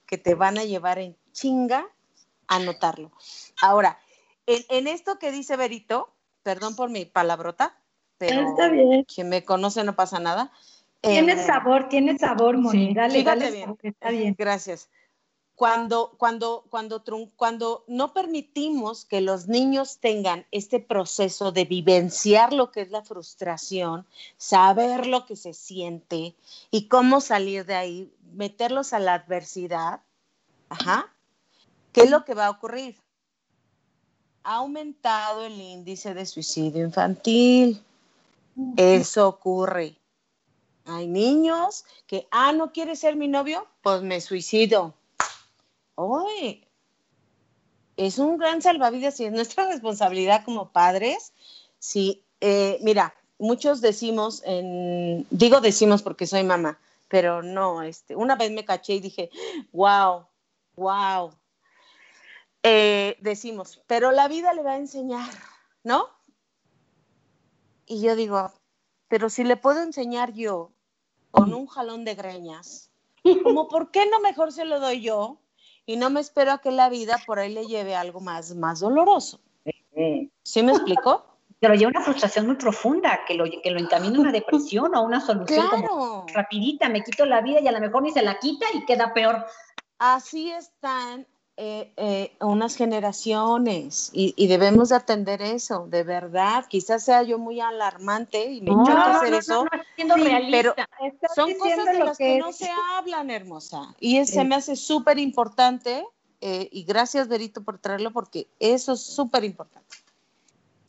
[0.06, 1.86] que te van a llevar en chinga
[2.50, 3.10] anotarlo.
[3.62, 3.98] Ahora,
[4.46, 7.78] en, esto que dice Berito, perdón por mi palabrota,
[8.18, 9.04] pero Está bien.
[9.04, 10.52] quien me conoce no pasa nada.
[11.00, 12.92] Tiene eh, sabor, tiene sabor, Moni.
[12.92, 13.78] dale, dale bien.
[13.82, 14.34] está bien.
[14.36, 14.90] Gracias.
[15.54, 17.04] Cuando, cuando, cuando,
[17.36, 23.02] cuando no permitimos que los niños tengan este proceso de vivenciar lo que es la
[23.02, 24.06] frustración,
[24.38, 26.34] saber lo que se siente
[26.70, 30.00] y cómo salir de ahí, meterlos a la adversidad,
[30.70, 31.12] ajá,
[31.92, 32.96] ¿qué es lo que va a ocurrir?
[34.42, 37.82] Ha aumentado el índice de suicidio infantil.
[38.76, 39.96] Eso ocurre.
[40.86, 44.94] Hay niños que, ah, no quiere ser mi novio, pues me suicido.
[45.94, 46.66] Oye,
[47.96, 51.32] es un gran salvavidas y es nuestra responsabilidad como padres.
[51.78, 56.78] Sí, eh, mira, muchos decimos, en, digo decimos porque soy mamá,
[57.08, 59.30] pero no, este, una vez me caché y dije,
[59.72, 60.26] wow,
[60.76, 61.32] wow.
[62.62, 65.30] Eh, decimos, pero la vida le va a enseñar,
[65.82, 66.08] ¿no?
[67.86, 68.52] Y yo digo,
[69.08, 70.70] pero si le puedo enseñar yo
[71.30, 72.90] con un jalón de greñas,
[73.42, 75.38] como por qué no mejor se lo doy yo
[75.86, 78.80] y no me espero a que la vida por ahí le lleve algo más, más
[78.80, 79.40] doloroso.
[80.42, 81.26] ¿Sí me explicó?
[81.58, 84.98] Pero hay una frustración muy profunda que lo, que lo encamina a una depresión o
[84.98, 88.22] a una solución como rapidita, me quito la vida y a lo mejor ni se
[88.22, 89.44] la quita y queda peor.
[89.98, 91.26] Así están
[91.56, 96.64] eh, eh, unas generaciones y, debemos de atender eso, de verdad.
[96.68, 99.66] Quizás sea yo muy alarmante y me no, hacer eso,
[100.50, 100.74] pero
[101.34, 103.94] son cosas de las que, no se hablan, hermosa.
[104.00, 106.06] Y es, se me hace súper importante
[106.40, 109.96] eh, y gracias, Berito, por traerlo porque eso es súper importante.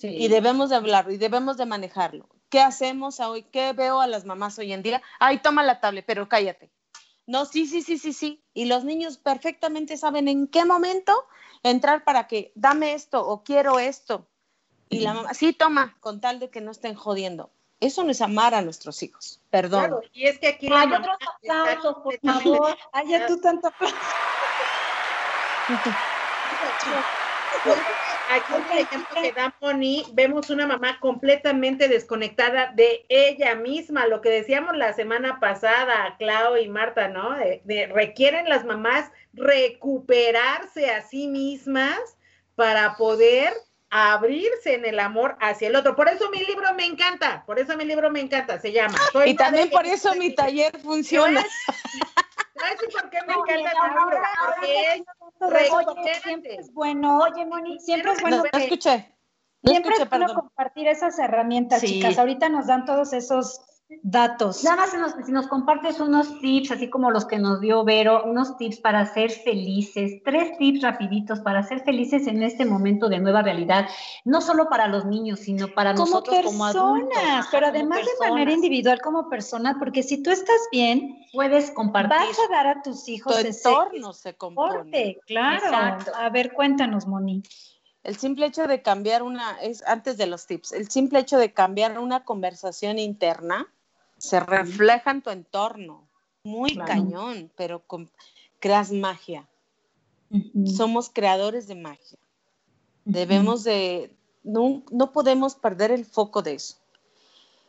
[0.03, 2.28] Y debemos de hablarlo y debemos de manejarlo.
[2.49, 3.43] ¿Qué hacemos hoy?
[3.43, 5.01] ¿Qué veo a las mamás hoy en día?
[5.20, 6.70] Ay, toma la tablet, pero cállate.
[7.28, 8.43] No, sí, sí, sí, sí, sí.
[8.53, 11.28] Y los niños perfectamente saben en qué momento
[11.63, 14.28] entrar para que dame esto o quiero esto.
[14.89, 17.51] Y la mamá, sí, toma, con tal de que no estén jodiendo.
[17.80, 19.41] Eso no es amar a nuestros hijos.
[19.49, 19.80] Perdón.
[19.80, 22.78] Claro, y es que aquí Hay otros aplausos, por favor.
[22.91, 23.95] Ay, tú tanto aplauso.
[28.30, 34.22] Aquí, por ejemplo, que da Moni, vemos una mamá completamente desconectada de ella misma, lo
[34.22, 37.36] que decíamos la semana pasada, Clau y Marta, ¿no?
[37.93, 41.99] requieren las mamás recuperarse a sí mismas
[42.56, 43.54] para poder
[43.89, 45.97] abrirse en el amor hacia el otro.
[45.97, 48.97] Por eso mi libro me encanta, por eso mi libro me encanta, se llama.
[49.26, 51.45] y también por eso mi taller funciona.
[52.62, 54.22] ¿Sabes por qué me encanta el libro?
[55.39, 57.20] Porque es siempre es bueno.
[57.20, 58.38] Oye, Moni, siempre es bueno.
[58.38, 59.16] No, escuché.
[59.64, 62.20] siempre es bueno compartir esas herramientas, chicas.
[62.20, 63.62] Ahorita nos dan todos esos
[64.03, 64.63] datos.
[64.63, 68.57] Nada más si nos, compartes unos tips, así como los que nos dio Vero, unos
[68.57, 73.41] tips para ser felices, tres tips rapiditos para ser felices en este momento de nueva
[73.41, 73.87] realidad,
[74.25, 77.19] no solo para los niños, sino para nosotros como adultos.
[77.51, 82.17] Pero además de manera individual como persona, porque si tú estás bien, puedes compartir.
[82.17, 85.17] Vas a dar a tus hijos tu entorno se compone.
[85.27, 85.97] Claro.
[86.15, 87.43] A ver, cuéntanos, Moni.
[88.03, 91.53] El simple hecho de cambiar una, es antes de los tips, el simple hecho de
[91.53, 93.71] cambiar una conversación interna,
[94.22, 96.07] se refleja en tu entorno.
[96.43, 97.84] Muy cañón, pero
[98.59, 99.49] creas magia.
[100.65, 102.19] Somos creadores de magia.
[103.03, 106.78] Debemos de, no, no podemos perder el foco de eso.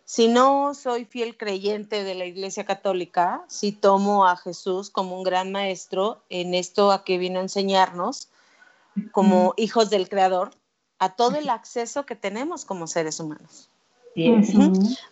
[0.05, 5.22] Si no soy fiel creyente de la Iglesia Católica, si tomo a Jesús como un
[5.22, 8.28] gran maestro en esto a que vino a enseñarnos,
[9.11, 10.50] como hijos del Creador,
[10.98, 13.71] a todo el acceso que tenemos como seres humanos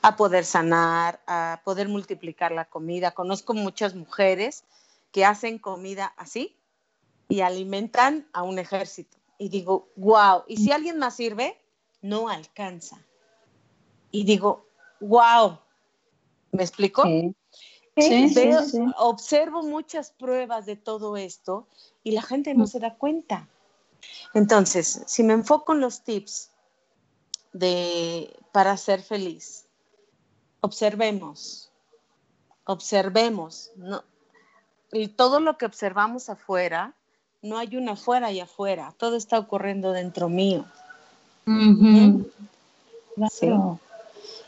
[0.03, 3.13] a poder sanar, a poder multiplicar la comida.
[3.13, 4.65] Conozco muchas mujeres
[5.13, 6.57] que hacen comida así
[7.29, 9.17] y alimentan a un ejército.
[9.39, 11.59] Y digo, wow, y si alguien más sirve,
[12.03, 12.99] no alcanza.
[14.11, 14.67] Y digo,
[15.01, 15.59] wow,
[16.53, 17.05] ¿me explico?
[17.05, 17.35] Sí.
[18.97, 21.67] observo muchas pruebas de todo esto
[22.03, 23.49] y la gente no se da cuenta.
[24.35, 26.51] Entonces, si me enfoco en los tips
[27.53, 29.67] de, para ser feliz.
[30.61, 31.71] Observemos,
[32.65, 33.71] observemos.
[33.77, 34.03] No,
[34.93, 36.95] y todo lo que observamos afuera,
[37.43, 40.65] no hay una afuera y afuera, todo está ocurriendo dentro mío.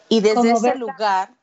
[0.08, 1.34] Y desde ese lugar,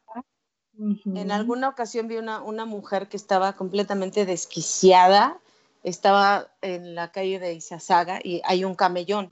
[0.78, 5.38] en alguna ocasión vi una, una mujer que estaba completamente desquiciada,
[5.84, 9.32] estaba en la calle de Izazaga y hay un camellón.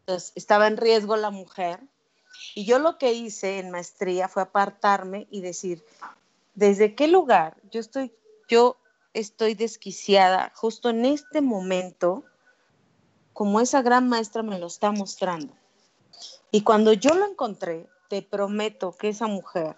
[0.00, 1.80] Entonces, estaba en riesgo la mujer.
[2.54, 5.84] Y yo lo que hice en maestría fue apartarme y decir,
[6.54, 8.12] ¿desde qué lugar yo estoy,
[8.48, 8.76] yo
[9.12, 12.24] estoy desquiciada justo en este momento,
[13.32, 15.52] como esa gran maestra me lo está mostrando?
[16.50, 19.76] Y cuando yo lo encontré, te prometo que esa mujer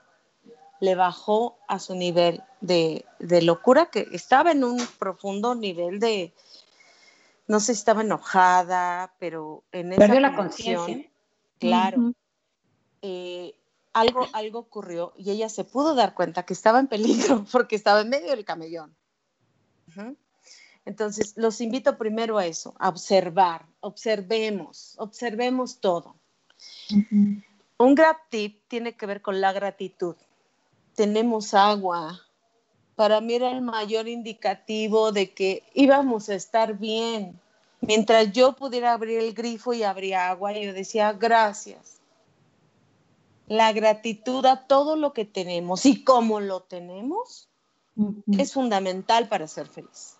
[0.81, 3.05] le bajó a su nivel de,
[3.43, 6.35] locura, que estaba en un profundo nivel de,
[7.47, 11.11] no sé si estaba enojada, pero en esa Perdió la conciencia.
[11.59, 12.13] Claro.
[13.09, 13.55] Eh,
[13.93, 18.01] algo, algo ocurrió y ella se pudo dar cuenta que estaba en peligro porque estaba
[18.01, 18.97] en medio del camellón.
[20.85, 26.17] Entonces, los invito primero a eso, a observar, observemos, observemos todo.
[27.79, 30.17] Un gran tip tiene que ver con la gratitud.
[30.97, 32.21] Tenemos agua.
[32.97, 37.41] Para mí era el mayor indicativo de que íbamos a estar bien.
[37.81, 41.96] Mientras yo pudiera abrir el grifo y abría agua, yo decía gracias.
[43.47, 47.49] La gratitud a todo lo que tenemos y cómo lo tenemos
[48.27, 50.17] es fundamental para ser feliz.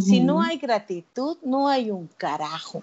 [0.00, 2.82] Si no hay gratitud, no hay un carajo.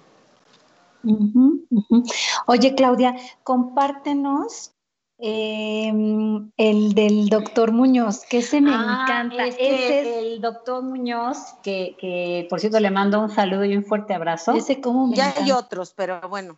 [2.48, 4.72] Oye, Claudia, compártenos
[5.20, 9.46] em, el del doctor Muñoz, que se me ah, encanta.
[9.46, 14.16] Ese es el doctor Muñoz, que, por cierto le mando un saludo y un fuerte
[14.16, 14.54] abrazo.
[14.54, 16.58] Ese como Ya hay otros, pero bueno.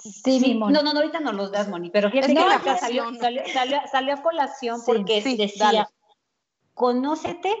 [0.00, 3.04] Sí, No, no, ahorita no los das, Moni, pero fíjate que la salió,
[3.90, 5.88] salió, a colación porque decía,
[6.74, 7.54] conócete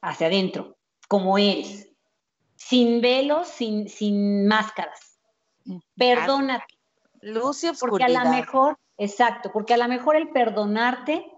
[0.00, 0.76] hacia adentro,
[1.08, 1.88] como eres,
[2.56, 5.18] sin velos, sin, sin máscaras.
[5.96, 6.78] Perdónate.
[7.20, 11.33] Luz y Porque a lo mejor, exacto, porque a lo mejor el perdonarte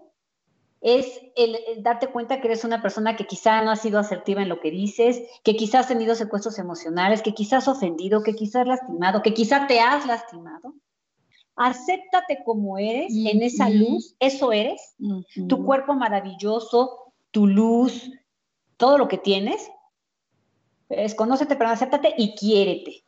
[0.81, 4.49] es el, darte cuenta que eres una persona que quizá no ha sido asertiva en
[4.49, 8.61] lo que dices, que quizás has tenido secuestros emocionales, que quizás has ofendido, que quizás
[8.61, 10.75] has lastimado, que quizá te has lastimado.
[11.55, 14.95] Acéptate como eres, en esa luz, eso eres,
[15.49, 18.11] tu cuerpo maravilloso, tu luz,
[18.77, 19.67] todo lo que tienes,
[20.89, 23.03] es conócete, pero acéptate y quiérete.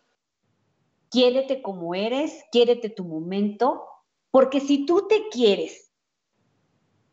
[1.12, 3.84] Quiérete como eres, quiérete tu momento,
[4.32, 5.89] porque si tú te quieres,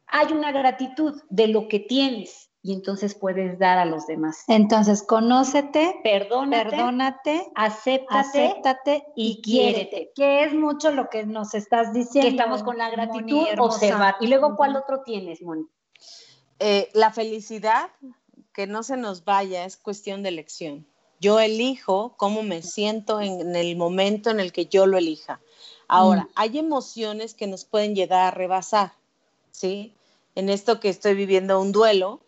[0.07, 4.43] hay una gratitud de lo que tienes y entonces puedes dar a los demás.
[4.49, 11.93] Entonces, conócete, perdónate, perdónate acéptate, acéptate y, quiérete, que es mucho lo que nos estás
[11.93, 12.29] diciendo.
[12.29, 14.17] Que estamos con la gratitud, observar.
[14.21, 15.65] Y luego, ¿cuál otro tienes, Moni?
[16.59, 17.91] Eh, la felicidad
[18.53, 20.87] que no se nos vaya es cuestión de elección.
[21.21, 25.41] Yo elijo cómo me siento en, el momento en el que yo lo elija.
[25.87, 26.29] Ahora, mm.
[26.35, 28.93] hay emociones que nos pueden llegar a rebasar,
[29.53, 29.96] ¿sí?
[30.37, 32.21] En esto que estoy viviendo un duelo,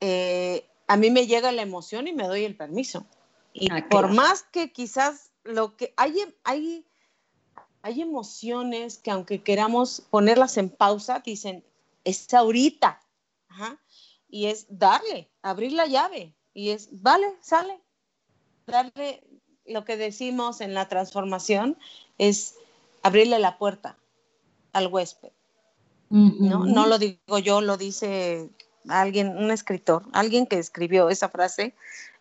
[0.00, 3.04] eh, a mí me llega la emoción y me doy el permiso.
[3.52, 6.14] Y ah, por más que quizás lo que hay,
[6.44, 6.86] hay,
[7.82, 11.62] hay emociones que aunque queramos ponerlas en pausa, dicen,
[12.04, 13.02] es ahorita.
[13.48, 13.78] Ajá
[14.30, 17.80] y es darle, abrir la llave y es, vale, sale,
[18.66, 19.24] darle
[19.66, 21.76] lo que decimos en la transformación
[22.18, 22.54] es
[23.02, 23.98] abrirle la puerta
[24.72, 25.32] al huésped.
[26.10, 26.66] ¿No?
[26.66, 28.50] no lo digo yo, lo dice
[28.88, 31.74] alguien, un escritor, alguien que escribió esa frase,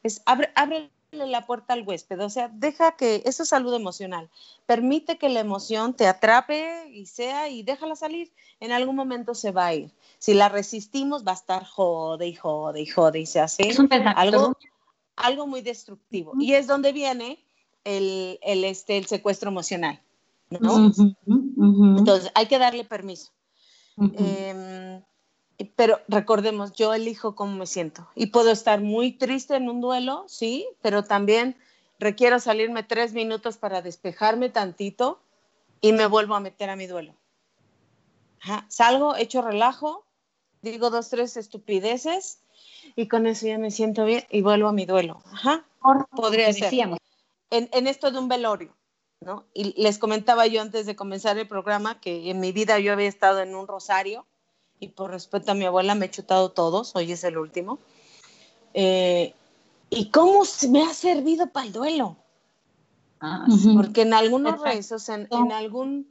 [0.04, 4.30] es abre, abre la puerta al huésped, o sea, deja que, eso es salud emocional,
[4.66, 9.52] permite que la emoción te atrape y sea y déjala salir, en algún momento se
[9.52, 9.92] va a ir.
[10.20, 13.72] Si la resistimos va a estar jode y jode y jode y se hace
[14.16, 14.56] algo,
[15.16, 16.34] algo muy destructivo.
[16.38, 17.44] Y es donde viene
[17.86, 20.02] el, el, este, el secuestro emocional,
[20.50, 20.92] ¿no?
[21.98, 23.32] Entonces, hay que darle permiso.
[25.76, 30.24] Pero recordemos, yo elijo cómo me siento y puedo estar muy triste en un duelo,
[30.28, 31.58] sí, pero también
[32.00, 35.20] requiero salirme tres minutos para despejarme tantito
[35.82, 37.14] y me vuelvo a meter a mi duelo.
[38.70, 40.06] Salgo, echo relajo,
[40.62, 42.40] digo dos, tres estupideces
[42.96, 45.22] y con eso ya me siento bien y vuelvo a mi duelo.
[45.26, 45.66] Ajá,
[46.12, 46.74] podría ser.
[47.52, 48.74] En, en esto de un velorio,
[49.22, 49.46] ¿no?
[49.54, 53.08] Y les comentaba yo antes de comenzar el programa que en mi vida yo había
[53.08, 54.26] estado en un rosario
[54.80, 57.80] y por respeto a mi abuela me he chutado todos, hoy es el último.
[58.74, 59.34] Eh,
[59.90, 62.16] ¿Y cómo me ha servido para el duelo?
[63.20, 63.46] Ah,
[63.76, 66.08] Porque en algunos rezos, en, algún,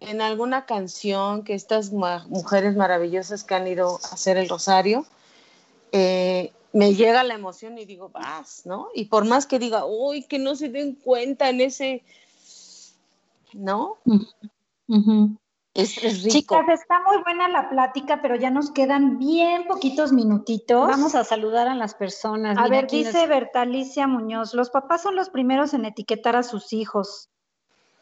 [0.00, 5.04] en alguna canción que estas mujeres maravillosas que han ido a hacer el rosario,
[5.92, 8.88] eh, me llega la emoción y digo, vas, ¿no?
[8.94, 12.02] Y por más que diga, uy, que no se den cuenta en ese,
[13.54, 13.98] ¿no?
[15.84, 20.88] Chicas, está muy buena la plática, pero ya nos quedan bien poquitos minutitos.
[20.88, 22.56] Vamos a saludar a las personas.
[22.56, 27.28] A ver, dice Bertalicia Muñoz, los papás son los primeros en etiquetar a sus hijos.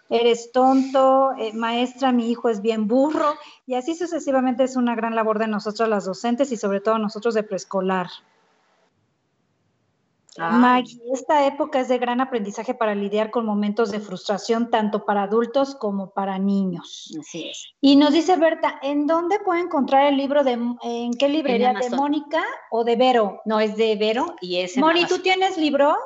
[0.09, 3.35] Eres tonto, eh, maestra, mi hijo es bien burro,
[3.67, 7.35] y así sucesivamente es una gran labor de nosotros las docentes y sobre todo nosotros
[7.35, 8.09] de preescolar.
[10.39, 15.23] Maggie, esta época es de gran aprendizaje para lidiar con momentos de frustración tanto para
[15.23, 17.15] adultos como para niños.
[17.21, 17.75] Así es.
[17.81, 21.73] Y nos dice Berta, ¿en dónde puede encontrar el libro de, en qué librería?
[21.73, 23.41] ¿De Mónica o de Vero?
[23.45, 25.97] No, es de Vero y es Moni, ¿tú tienes libro?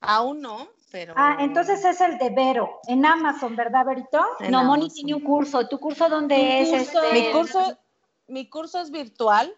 [0.00, 1.12] Aún no, pero...
[1.16, 4.24] Ah, entonces es el de Vero, en Amazon, ¿verdad, Verito?
[4.50, 5.68] no, Moni tiene un curso.
[5.68, 6.72] ¿Tu curso dónde es?
[6.72, 7.12] Este?
[7.12, 7.76] Mi curso,
[8.28, 9.54] mi curso es virtual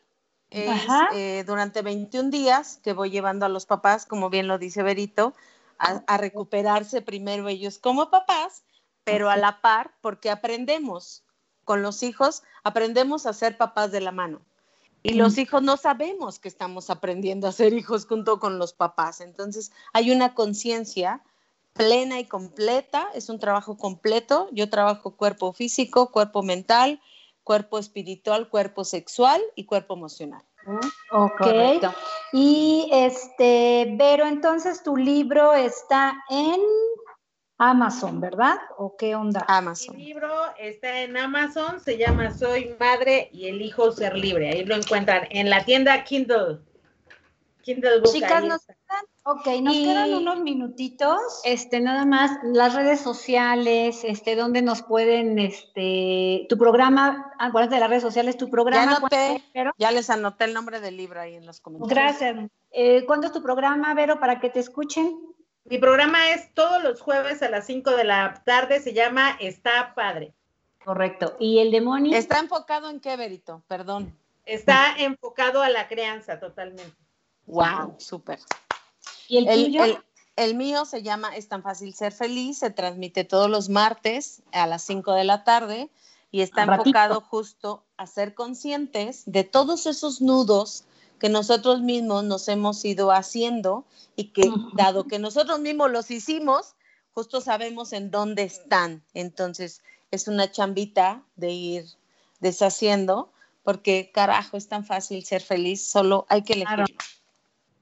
[0.50, 0.82] es
[1.12, 5.34] eh, durante 21 días que voy llevando a los papás, como bien lo dice Berito,
[5.78, 8.64] a, recuperarse primero ellos como papás,
[9.04, 11.22] pero a la par, porque aprendemos
[11.64, 14.40] con los hijos, aprendemos a ser papás de la mano.
[15.02, 19.20] Y los hijos no sabemos que estamos aprendiendo a ser hijos junto con los papás.
[19.20, 21.22] Entonces, hay una conciencia
[21.72, 24.48] plena y completa, es un trabajo completo.
[24.50, 27.00] Yo trabajo cuerpo físico, cuerpo mental,
[27.48, 30.42] cuerpo espiritual, cuerpo sexual y cuerpo emocional.
[31.12, 31.46] Ok.
[32.34, 36.60] Y este, Vero, entonces tu libro está en
[37.56, 38.58] Amazon, ¿verdad?
[38.76, 39.46] ¿O qué onda?
[39.48, 39.96] Amazon.
[39.96, 44.50] Mi libro está en Amazon, se llama Soy Madre y elijo ser libre.
[44.50, 46.58] Ahí lo encuentran en la tienda Kindle.
[47.68, 48.12] Kindle Book.
[48.12, 48.66] Chicas, nos
[49.24, 51.20] Ok, nos quedan unos minutitos.
[51.44, 57.80] Este, nada más, las redes sociales, este, donde nos pueden, este, tu programa, acuérdate de
[57.80, 58.98] las redes sociales, tu programa.
[59.54, 61.94] Ya, ya les anoté el nombre del libro ahí en los comentarios.
[61.94, 62.50] Gracias.
[62.70, 65.20] Eh, ¿Cuándo es tu programa, Vero, para que te escuchen?
[65.64, 69.94] Mi programa es todos los jueves a las 5 de la tarde, se llama Está
[69.94, 70.32] Padre.
[70.82, 71.36] Correcto.
[71.38, 72.16] ¿Y el demonio?
[72.16, 73.62] ¿Está enfocado en qué, Verito?
[73.68, 74.16] Perdón.
[74.46, 77.07] Está enfocado a la crianza totalmente.
[77.48, 78.38] Wow, súper.
[79.26, 83.68] ¿Y el, El, mío se llama Es tan fácil ser feliz, se transmite todos los
[83.68, 85.90] martes a las 5 de la tarde
[86.30, 90.84] y está enfocado justo a ser conscientes de todos esos nudos
[91.18, 93.84] que nosotros mismos nos hemos ido haciendo
[94.14, 96.76] y que dado que nosotros mismos los hicimos,
[97.12, 99.02] justo sabemos en dónde están.
[99.14, 101.84] Entonces es una chambita de ir
[102.40, 103.32] deshaciendo,
[103.64, 106.84] porque carajo, es tan fácil ser feliz, solo hay que elegir.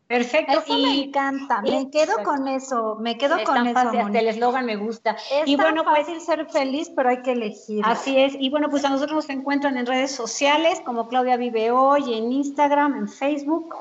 [0.06, 0.62] Perfecto.
[0.68, 3.90] y me encanta, me quedo con eso, me quedo con eso.
[3.90, 5.16] el eslogan me gusta.
[5.32, 7.82] Es y bueno, pues, fácil ser feliz, pero hay que elegir.
[7.84, 8.34] Así es.
[8.38, 12.30] Y bueno, pues a nosotros nos encuentran en redes sociales como Claudia Vive Hoy, en
[12.30, 13.74] Instagram, en Facebook.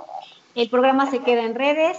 [0.55, 1.97] El programa se queda en redes.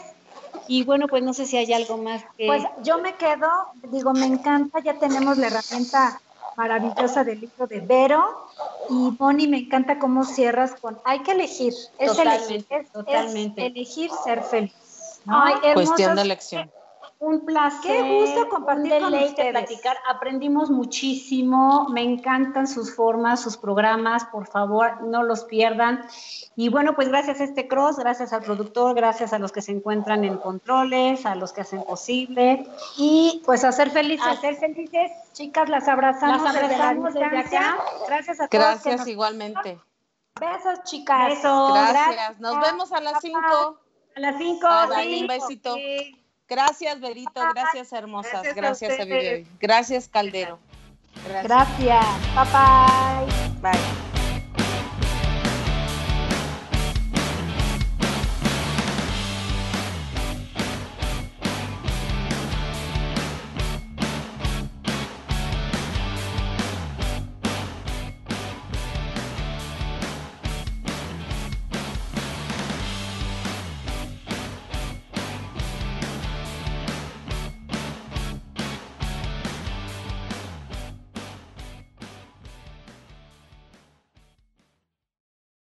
[0.66, 2.46] Y bueno, pues no sé si hay algo más que...
[2.46, 3.48] Pues yo me quedo,
[3.92, 6.20] digo, me encanta, ya tenemos la herramienta
[6.56, 8.46] maravillosa del libro de Vero.
[8.90, 11.74] Y Bonnie, me encanta cómo cierras con hay que elegir.
[11.98, 13.66] Es totalmente, elegir, totalmente.
[13.66, 14.72] elegir ser feliz.
[15.74, 16.70] Cuestión de elección
[17.18, 17.80] un placer.
[17.80, 19.50] Qué gusto compartir un con ustedes.
[19.50, 19.96] platicar.
[20.08, 21.88] Aprendimos muchísimo.
[21.88, 24.24] Me encantan sus formas, sus programas.
[24.26, 26.06] Por favor, no los pierdan.
[26.56, 29.72] Y bueno, pues gracias a este cross, gracias al productor, gracias a los que se
[29.72, 32.66] encuentran en controles, a los que hacen posible.
[32.96, 34.26] Y pues a ser felices.
[34.26, 35.12] A ser felices.
[35.32, 37.78] Chicas, las abrazamos, las abrazamos desde, acá.
[38.06, 38.64] Gracias a todos.
[38.64, 39.78] Gracias igualmente.
[40.38, 41.28] Besos, chicas.
[41.28, 41.72] Besos.
[41.72, 42.40] Gracias.
[42.40, 43.38] Nos vemos a las 5.
[44.16, 44.68] A las 5.
[45.20, 45.74] Un besito.
[46.48, 47.40] Gracias, Berito.
[47.54, 48.32] Gracias, hermosas.
[48.32, 49.04] Gracias, gracias a
[49.60, 50.58] Gracias, Caldero.
[51.42, 52.06] Gracias.
[52.34, 53.72] Bye bye.
[53.72, 54.05] Bye.